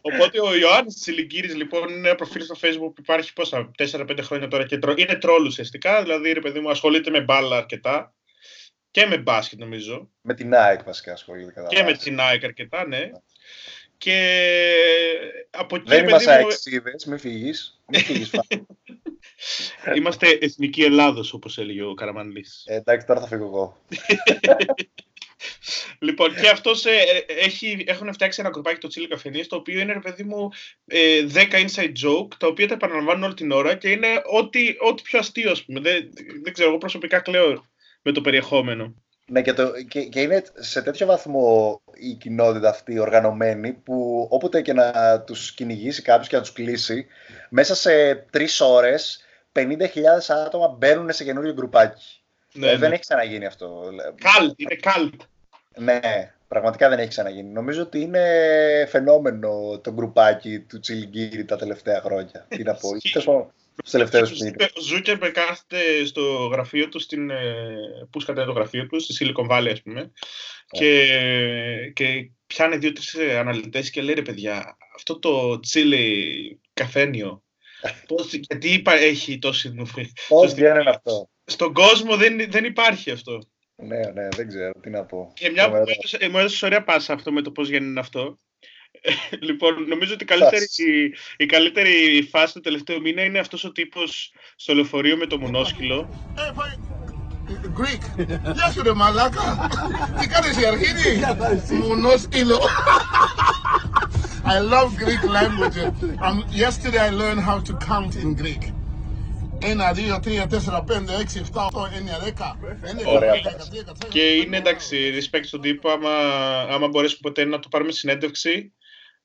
[0.00, 4.48] Οπότε ο Ιωάννης Τσιλικύρης λοιπόν είναι ένα προφίλ στο facebook που υπάρχει πόσα 4-5 χρόνια
[4.48, 4.94] τώρα και τρο...
[4.96, 6.02] είναι τρόλ ουσιαστικά.
[6.02, 8.14] Δηλαδή ρε παιδί μου ασχολείται με μπάλα αρκετά.
[8.90, 10.10] Και με μπάσκετ νομίζω.
[10.20, 13.10] Με την ΑΕΚ βασικά ασχολείται κατά Και με την ΑΕΚ αρκετά, ναι.
[14.02, 14.18] Και
[15.50, 17.82] από εκεί, Δεν είμαστε αεξίδες, μην φύγεις.
[17.86, 18.30] Μην φύγεις
[19.96, 22.62] Είμαστε εθνική Ελλάδος, όπως έλεγε ο Καραμανλής.
[22.66, 23.82] Ε, εντάξει, τώρα θα φύγω εγώ.
[26.06, 29.92] λοιπόν, και αυτός ε, έχει, έχουν φτιάξει ένα γκρουπάκι το Chili Café το οποίο είναι,
[29.92, 30.48] ρε παιδί μου,
[30.86, 35.02] ε, 10 inside joke, τα οποία τα επαναλαμβάνουν όλη την ώρα και είναι ό,τι, ό,τι
[35.02, 35.80] πιο αστείο, ας πούμε.
[35.80, 36.10] Δεν,
[36.42, 37.64] δεν ξέρω, εγώ προσωπικά κλαίω
[38.02, 38.94] με το περιεχόμενο.
[39.26, 44.62] Ναι, και, το, και, και, είναι σε τέτοιο βαθμό η κοινότητα αυτή οργανωμένη που όποτε
[44.62, 47.06] και να τους κυνηγήσει κάποιος και να τους κλείσει,
[47.48, 49.68] μέσα σε τρεις ώρες 50.000
[50.46, 52.22] άτομα μπαίνουν σε καινούριο γκρουπάκι.
[52.52, 52.78] Ναι, ε, ναι.
[52.78, 53.82] Δεν έχει ξαναγίνει αυτό.
[54.14, 55.14] Καλτ, είναι καλτ.
[55.76, 56.00] Ναι,
[56.48, 57.48] πραγματικά δεν έχει ξαναγίνει.
[57.48, 58.24] Νομίζω ότι είναι
[58.88, 62.46] φαινόμενο το γκρουπάκι του Τσιλιγκύρη τα τελευταία χρόνια.
[62.48, 62.90] Τι να πω.
[64.74, 67.64] Ο Ζούκερμπερ κάθεται στο γραφείο του, στην, ε,
[68.10, 70.12] που σκατάει το γραφείο του, στη Silicon Valley, ας πούμε,
[70.70, 71.06] και,
[71.94, 77.42] και πιάνει δύο-τρεις αναλυτές και λέει ρε παιδιά, αυτό το τσίλι καφένιο,
[78.08, 80.12] πώς, γιατί έχει τόση νουφή.
[80.28, 81.30] Πώς βγαίνει αυτό.
[81.44, 83.38] Στον κόσμο δεν, δεν υπάρχει αυτό.
[83.76, 85.32] Ναι, ναι, δεν ξέρω τι να πω.
[85.34, 85.76] Και μια που
[86.30, 88.38] μου έδωσε ωραία πάσα αυτό με το πώς γίνει αυτό,
[89.40, 90.68] λοιπόν, νομίζω ότι η καλύτερη,
[91.36, 96.08] η, καλύτερη φάση του τελευταίου μήνα είναι αυτός ο τύπος στο λεωφορείο με το μονόσκυλο.
[97.78, 98.24] Greek.
[98.54, 99.70] Γεια σου ρε μαλάκα.
[100.20, 101.20] Τι κάνεις η αρχήνη.
[101.78, 102.60] Μονόσκυλο.
[104.44, 105.76] I love Greek language.
[106.26, 108.72] Um, yesterday I learned how to count in Greek.
[109.64, 112.58] Ένα, δύο, τρία, τέσσερα, πέντε, έξι, εφτά, οχτώ, εννιά, δέκα.
[113.06, 113.32] Ωραία.
[114.08, 116.10] Και είναι εντάξει, respect στον τύπο, άμα,
[116.70, 118.72] άμα μπορέσουμε ποτέ να το πάρουμε συνέντευξη,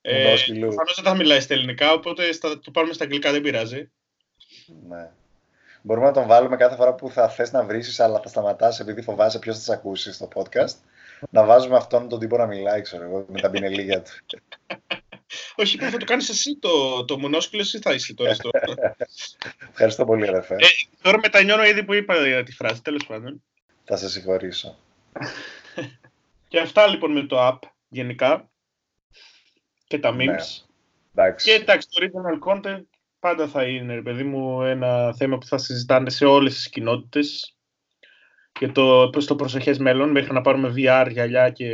[0.02, 3.92] ε, Προφανώς δεν θα μιλάει στα ελληνικά, οπότε θα το πάρουμε στα αγγλικά, δεν πειράζει.
[4.88, 5.10] Ναι.
[5.82, 9.02] Μπορούμε να τον βάλουμε κάθε φορά που θα θες να βρει, αλλά θα σταματάς επειδή
[9.02, 10.76] φοβάσαι ποιος θα σε ακούσει στο podcast.
[11.30, 14.12] να βάζουμε αυτόν τον τύπο να μιλάει, ξέρω εγώ, με τα πινελίγια του.
[15.56, 18.50] Όχι, θα το κάνεις εσύ το, το μονόσκυλο, εσύ θα είσαι τώρα στο.
[19.72, 20.54] Ευχαριστώ πολύ, αδερφέ.
[20.54, 20.68] Ε,
[21.02, 23.44] τώρα μετανιώνω ήδη που είπα τη φράση, τέλος πάντων.
[23.84, 24.78] Θα σε συγχωρήσω.
[26.48, 28.50] και αυτά λοιπόν με το app γενικά
[29.88, 30.26] και τα ναι.
[30.26, 30.66] memes.
[31.12, 31.32] Ναι.
[31.32, 32.84] Και εντάξει, το original content
[33.20, 37.56] πάντα θα είναι, ρε παιδί μου, ένα θέμα που θα συζητάνε σε όλες τις κοινότητες
[38.52, 41.70] και το, στο προσεχές μέλλον, μέχρι να πάρουμε VR γυαλιά και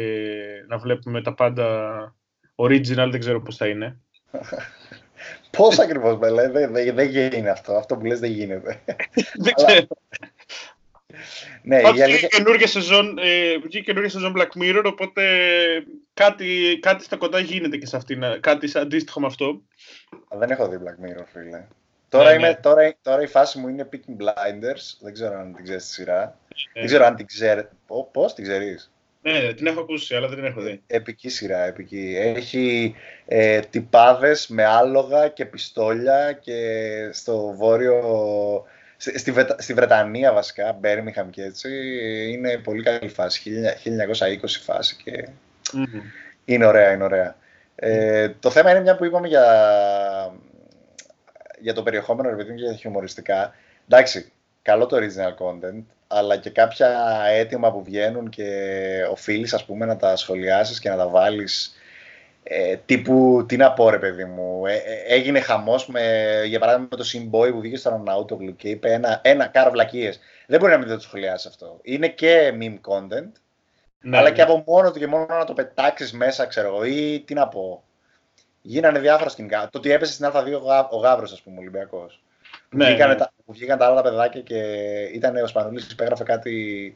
[0.67, 2.15] να βλέπουμε τα πάντα
[2.55, 3.97] original, δεν ξέρω πώς θα είναι.
[5.57, 8.83] Πώς ακριβώς με λέει, δεν, δεν, δεν γίνεται αυτό, αυτό που λες δεν γίνεται.
[9.43, 9.87] δεν ξέρω.
[11.63, 12.27] Ναι, η αλήθεια...
[12.27, 15.23] καινούργια σεζόν, ε, καινούργια σεζόν Black Mirror, οπότε
[16.13, 19.61] κάτι, κάτι στα κοντά γίνεται και σε αυτήν, κάτι αντίστοιχο με αυτό.
[20.29, 21.65] Δεν έχω δει Black Mirror, φίλε.
[22.09, 22.55] Τώρα, ναι, είμαι, ναι.
[22.55, 26.19] Τώρα, τώρα η φάση μου είναι Picking Blinders, δεν ξέρω αν την ξέρεις τη σειρά.
[26.21, 26.63] Ναι.
[26.73, 27.67] Δεν ξέρω αν την ξέρει.
[28.11, 30.81] Πώς την ξέρεις; Ναι, την έχω ακούσει, αλλά δεν την έχω δει.
[30.87, 32.15] Επική σειρά, επική.
[32.17, 32.95] Έχει
[33.25, 38.01] ε, τυπάδες με άλογα και πιστόλια και στο βόρειο
[38.97, 41.69] Στη, στη Βρετανία βασικά, Μπέρμιχαμ και έτσι,
[42.31, 43.51] είναι πολύ καλή φάση,
[43.83, 45.27] 1920 φάση και
[46.45, 47.35] είναι ωραία, είναι ωραία.
[47.75, 49.45] Ε, το θέμα είναι μια που είπαμε για,
[51.59, 53.53] για το περιεχόμενο ρε και για τα χιουμοριστικά.
[53.87, 54.31] Εντάξει,
[54.61, 58.47] καλό το original content, αλλά και κάποια αίτημα που βγαίνουν και
[59.11, 61.75] οφείλεις ας πούμε να τα σχολιάσεις και να τα βάλεις
[62.43, 66.01] ε, τύπου, τι να πω ρε παιδί μου, ε, ε έγινε χαμός με,
[66.45, 70.19] για παράδειγμα με το Simboy που βγήκε στον Αναούτογλου και είπε ένα, ένα κάρο βλακίες.
[70.47, 71.79] Δεν μπορεί να μην το σχολιάσεις αυτό.
[71.81, 73.31] Είναι και meme content,
[74.03, 74.35] ναι, αλλά ναι.
[74.35, 77.47] και από μόνο του και μόνο να το πετάξεις μέσα, ξέρω εγώ, ή τι να
[77.47, 77.83] πω.
[78.61, 79.69] γίνανε διάφορα σκηνικά.
[79.71, 80.87] Το ότι έπεσε στην Α2 ο, Γα...
[80.89, 82.23] ο Γάβρος, ας πούμε, ο Ολυμπιακός.
[82.69, 83.19] Ναι, που, βγήκανε ναι.
[83.19, 84.59] τα, που βγήκαν τα άλλα τα παιδάκια και
[85.13, 86.95] ήταν ο Σπανούλης που υπέγραφε κάτι,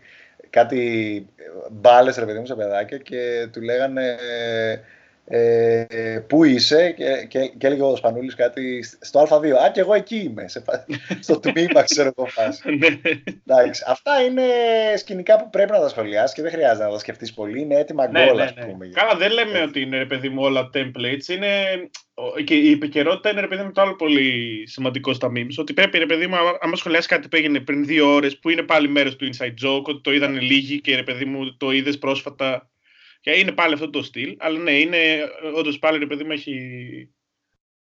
[0.49, 1.25] κάτι
[1.71, 4.17] μπάλες ρε παιδί μου σε παιδάκια και του λέγανε
[5.29, 9.49] ε, ε, πού είσαι και, και, και έλεγε ο Σπανούλης κάτι στο Α2.
[9.49, 10.85] Α, και εγώ εκεί είμαι, σε, φα-
[11.25, 12.61] στο τμήμα ξέρω εγώ φάση.
[12.77, 12.87] Ναι.
[13.47, 14.43] Εντάξει, αυτά είναι
[14.97, 17.61] σκηνικά που πρέπει να τα σχολιάσεις και δεν χρειάζεται να τα σκεφτείς πολύ.
[17.61, 18.65] Είναι έτοιμα Ναι, γκολ, ναι, ας ναι.
[18.65, 18.89] πούμε.
[18.93, 21.27] Καλά, δεν λέμε ότι είναι ρε παιδί μου όλα templates.
[21.29, 21.47] Είναι...
[22.13, 25.55] ο- Και η επικαιρότητα είναι ρε παιδί μου το άλλο πολύ σημαντικό στα memes.
[25.57, 28.49] Ότι πρέπει ρε παιδί μου, άμα- άμα σχολιάσεις κάτι που έγινε πριν δύο ώρες, που
[28.49, 31.71] είναι πάλι μέρος του inside joke, ότι το είδαν λίγοι και ρε παιδί μου το
[31.71, 32.69] είδες πρόσφατα.
[33.27, 34.35] Και είναι πάλι αυτό το στυλ.
[34.39, 34.97] Αλλά ναι, είναι
[35.55, 37.09] όντως πάλι ρε παιδί μου έχει.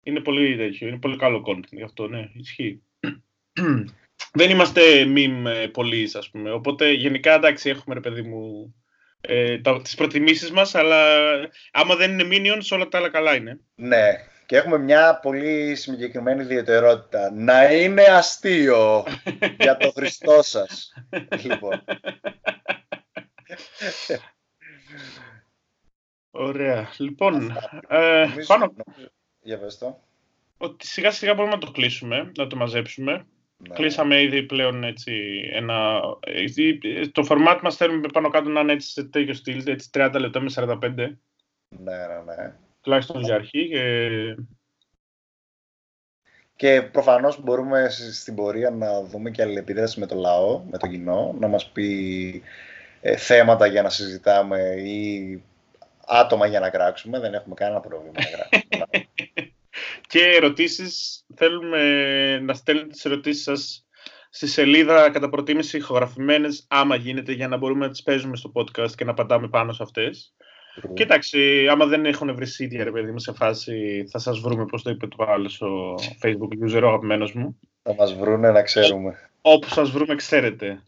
[0.02, 2.82] Είναι πολύ τέτοιο, είναι πολύ καλό content γι' αυτό, ναι, ισχύει.
[4.38, 4.80] δεν είμαστε
[5.16, 6.50] meme ε, πολλοί, ας πούμε.
[6.50, 8.74] Οπότε γενικά εντάξει, έχουμε ρε παιδί μου
[9.20, 11.20] ε, τα, τις προτιμήσεις μας, αλλά
[11.72, 13.60] άμα δεν είναι minions, όλα τα άλλα καλά είναι.
[13.74, 14.10] Ναι,
[14.46, 17.30] και έχουμε μια πολύ συγκεκριμένη ιδιαιτερότητα.
[17.32, 19.04] Να είναι αστείο
[19.60, 20.94] για το Χριστό σας.
[21.42, 21.84] λοιπόν,
[26.34, 26.88] Ωραία.
[26.98, 27.80] Λοιπόν, Αυτά.
[27.88, 29.12] ε, νομίζω- πάνω νομίζω-
[29.42, 30.00] Για πες το.
[30.58, 33.26] ότι σιγά σιγά μπορούμε να το κλείσουμε, να το μαζέψουμε.
[33.68, 33.74] Ναι.
[33.74, 36.00] Κλείσαμε ήδη πλέον έτσι ένα...
[36.20, 40.14] ε, Το format μας θέλουμε πάνω κάτω να είναι έτσι σε τέτοιο στυλ, έτσι 30
[40.18, 40.78] λεπτά με 45,
[41.68, 42.54] Ναι, ναι, ναι.
[42.80, 43.68] τουλάχιστον για αρχή.
[43.68, 44.34] Και...
[46.56, 50.86] Και προφανώς μπορούμε σ- στην πορεία να δούμε και αλληλεπίδραση με το λαό, με το
[50.86, 52.42] κοινό, να μας πει
[53.00, 55.42] ε, θέματα για να συζητάμε ή
[56.06, 57.20] άτομα για να κράξουμε.
[57.20, 58.86] Δεν έχουμε κανένα πρόβλημα να κράξουμε.
[60.08, 61.80] Και ερωτήσεις, θέλουμε
[62.38, 63.86] να στέλνετε τις ερωτήσεις σας
[64.30, 68.90] στη σελίδα κατά προτίμηση ηχογραφημένες, άμα γίνεται, για να μπορούμε να τις παίζουμε στο podcast
[68.90, 70.34] και να απαντάμε πάνω σε αυτές.
[70.94, 74.66] Και εντάξει, άμα δεν έχουν βρει σίδια, ρε παιδί μου, σε φάση, θα σας βρούμε,
[74.66, 77.58] πώς το είπε το άλλο ο Facebook user, ο αγαπημένος μου.
[77.82, 79.30] Θα μας βρούνε να ξέρουμε.
[79.40, 80.82] Όπου σας βρούμε, ξέρετε.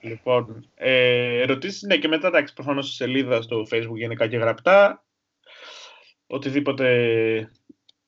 [0.00, 5.04] Λοιπόν, ε, ερωτήσεις, ναι, και μετά, εντάξει, προφανώς στη σελίδα στο Facebook γενικά και γραπτά.
[6.26, 6.86] Οτιδήποτε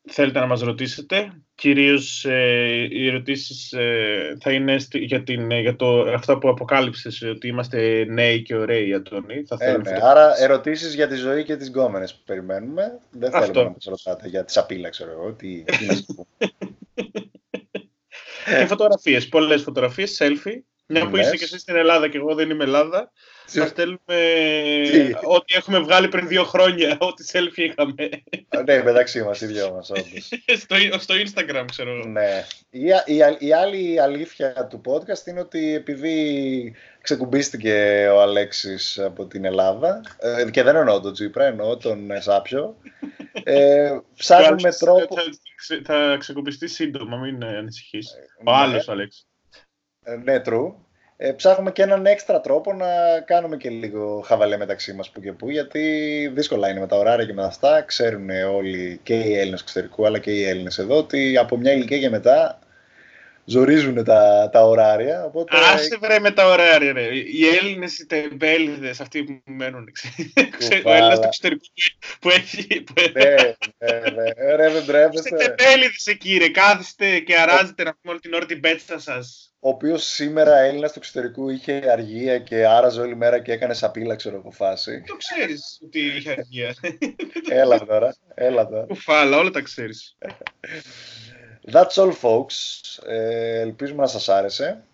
[0.09, 1.43] θέλετε να μας ρωτήσετε.
[1.55, 6.49] Κυρίως ε, οι ερωτήσεις ε, θα είναι στη- για, την, ε, για το, αυτά που
[6.49, 9.43] αποκάλυψες, ότι είμαστε νέοι και ωραίοι, Αντώνη.
[9.45, 9.95] Θα Ε, θέλουμε ναι.
[9.95, 10.03] φωτογραφίες.
[10.03, 12.99] Άρα ερωτήσεις για τη ζωή και τις γκόμενες που περιμένουμε.
[13.11, 13.53] Δεν Αυτό.
[13.53, 15.33] θέλουμε να μας ρωτάτε για τη σαπίλα, ξέρω εγώ.
[15.33, 16.27] Τι, τι να σας πω.
[18.59, 20.61] Και φωτογραφίες, πολλές φωτογραφίες, selfie.
[20.87, 21.27] Μια που Λες.
[21.27, 23.13] είσαι και εσύ στην Ελλάδα και εγώ δεν είμαι Ελλάδα,
[23.47, 23.99] θα στέλνουμε
[24.91, 28.09] Τι; ό,τι έχουμε βγάλει πριν δύο χρόνια, ό,τι selfie είχαμε.
[28.65, 30.29] ναι, μεταξύ μας, οι δυο μας, όντως.
[30.61, 32.07] στο, στο Instagram, ξέρω εγώ.
[32.09, 32.45] Ναι.
[32.71, 38.99] Η, α- η, α- η άλλη αλήθεια του podcast είναι ότι επειδή ξεκουμπίστηκε ο Αλέξης
[38.99, 42.77] από την Ελλάδα ε, και δεν εννοώ τον Τζίπρα, εννοώ τον ε, Σάπιο
[43.43, 45.23] ε, ψάχνουμε Και ο Άλεξ τρόπο Θα,
[45.85, 48.11] θα, θα ξεκουμπιστεί σύντομα, μην ε, ανησυχείς.
[48.45, 48.57] Ο Ναι.
[48.59, 49.27] άλλος ο Αλέξης.
[50.03, 50.73] Ε, ναι, true.
[51.17, 55.33] Ε, ψάχνουμε και έναν έξτρα τρόπο να κάνουμε και λίγο χαβαλέ μεταξύ μας που και
[55.33, 55.81] που, γιατί
[56.35, 57.83] δύσκολα είναι με τα ωράρια και με αυτά.
[57.83, 61.99] Ξέρουν όλοι και οι Έλληνες εξωτερικού, αλλά και οι Έλληνες εδώ, ότι από μια ηλικία
[61.99, 62.59] και μετά
[63.45, 65.25] ζορίζουν τα, τα ωράρια.
[65.25, 65.57] Οπότε...
[65.57, 67.15] Άσε βρε με τα ωραία ρε, ρε.
[67.15, 69.89] Οι Έλληνες, οι τεμπέληδες, αυτοί που μένουν.
[70.59, 71.65] Ξέρω, ο Έλληνας του εξωτερικού
[72.21, 72.67] που έχει...
[72.83, 73.35] που- ναι,
[73.79, 74.55] ναι, ναι.
[74.57, 75.37] Ρε, δεν Είστε τρέπεστε.
[75.37, 79.52] τεμπέληδες εκεί ρε, κάθεστε και αράζετε να πούμε όλη την ώρα την πέτσα σας.
[79.65, 84.15] Ο οποίος σήμερα Έλληνας του εξωτερικού είχε αργία και άραζε όλη μέρα και έκανε σαπίλα,
[84.17, 85.03] ξέρω εγώ φάση.
[85.07, 86.75] Το ξέρεις ότι είχε αργία.
[87.49, 88.85] έλα τώρα, έλα τώρα.
[88.85, 90.17] Κουφάλα, όλα τα ξέρεις.
[91.73, 92.55] That's all folks.
[93.07, 94.85] Ε, ελπίζουμε να σας άρεσε.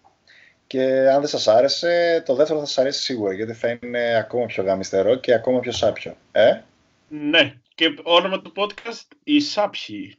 [0.66, 4.46] Και αν δεν σας άρεσε, το δεύτερο θα σας αρέσει σίγουρα, γιατί θα είναι ακόμα
[4.46, 6.16] πιο γαμιστερό και ακόμα πιο σάπιο.
[6.32, 6.60] Ε;
[7.08, 10.18] Ναι, και όνομα του podcast, οι Σάπιοι.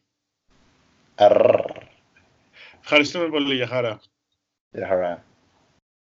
[1.15, 1.61] Αρρρρ.
[2.81, 3.99] Ευχαριστούμε πολύ, για χαρά.
[4.71, 5.23] Γεια χαρά.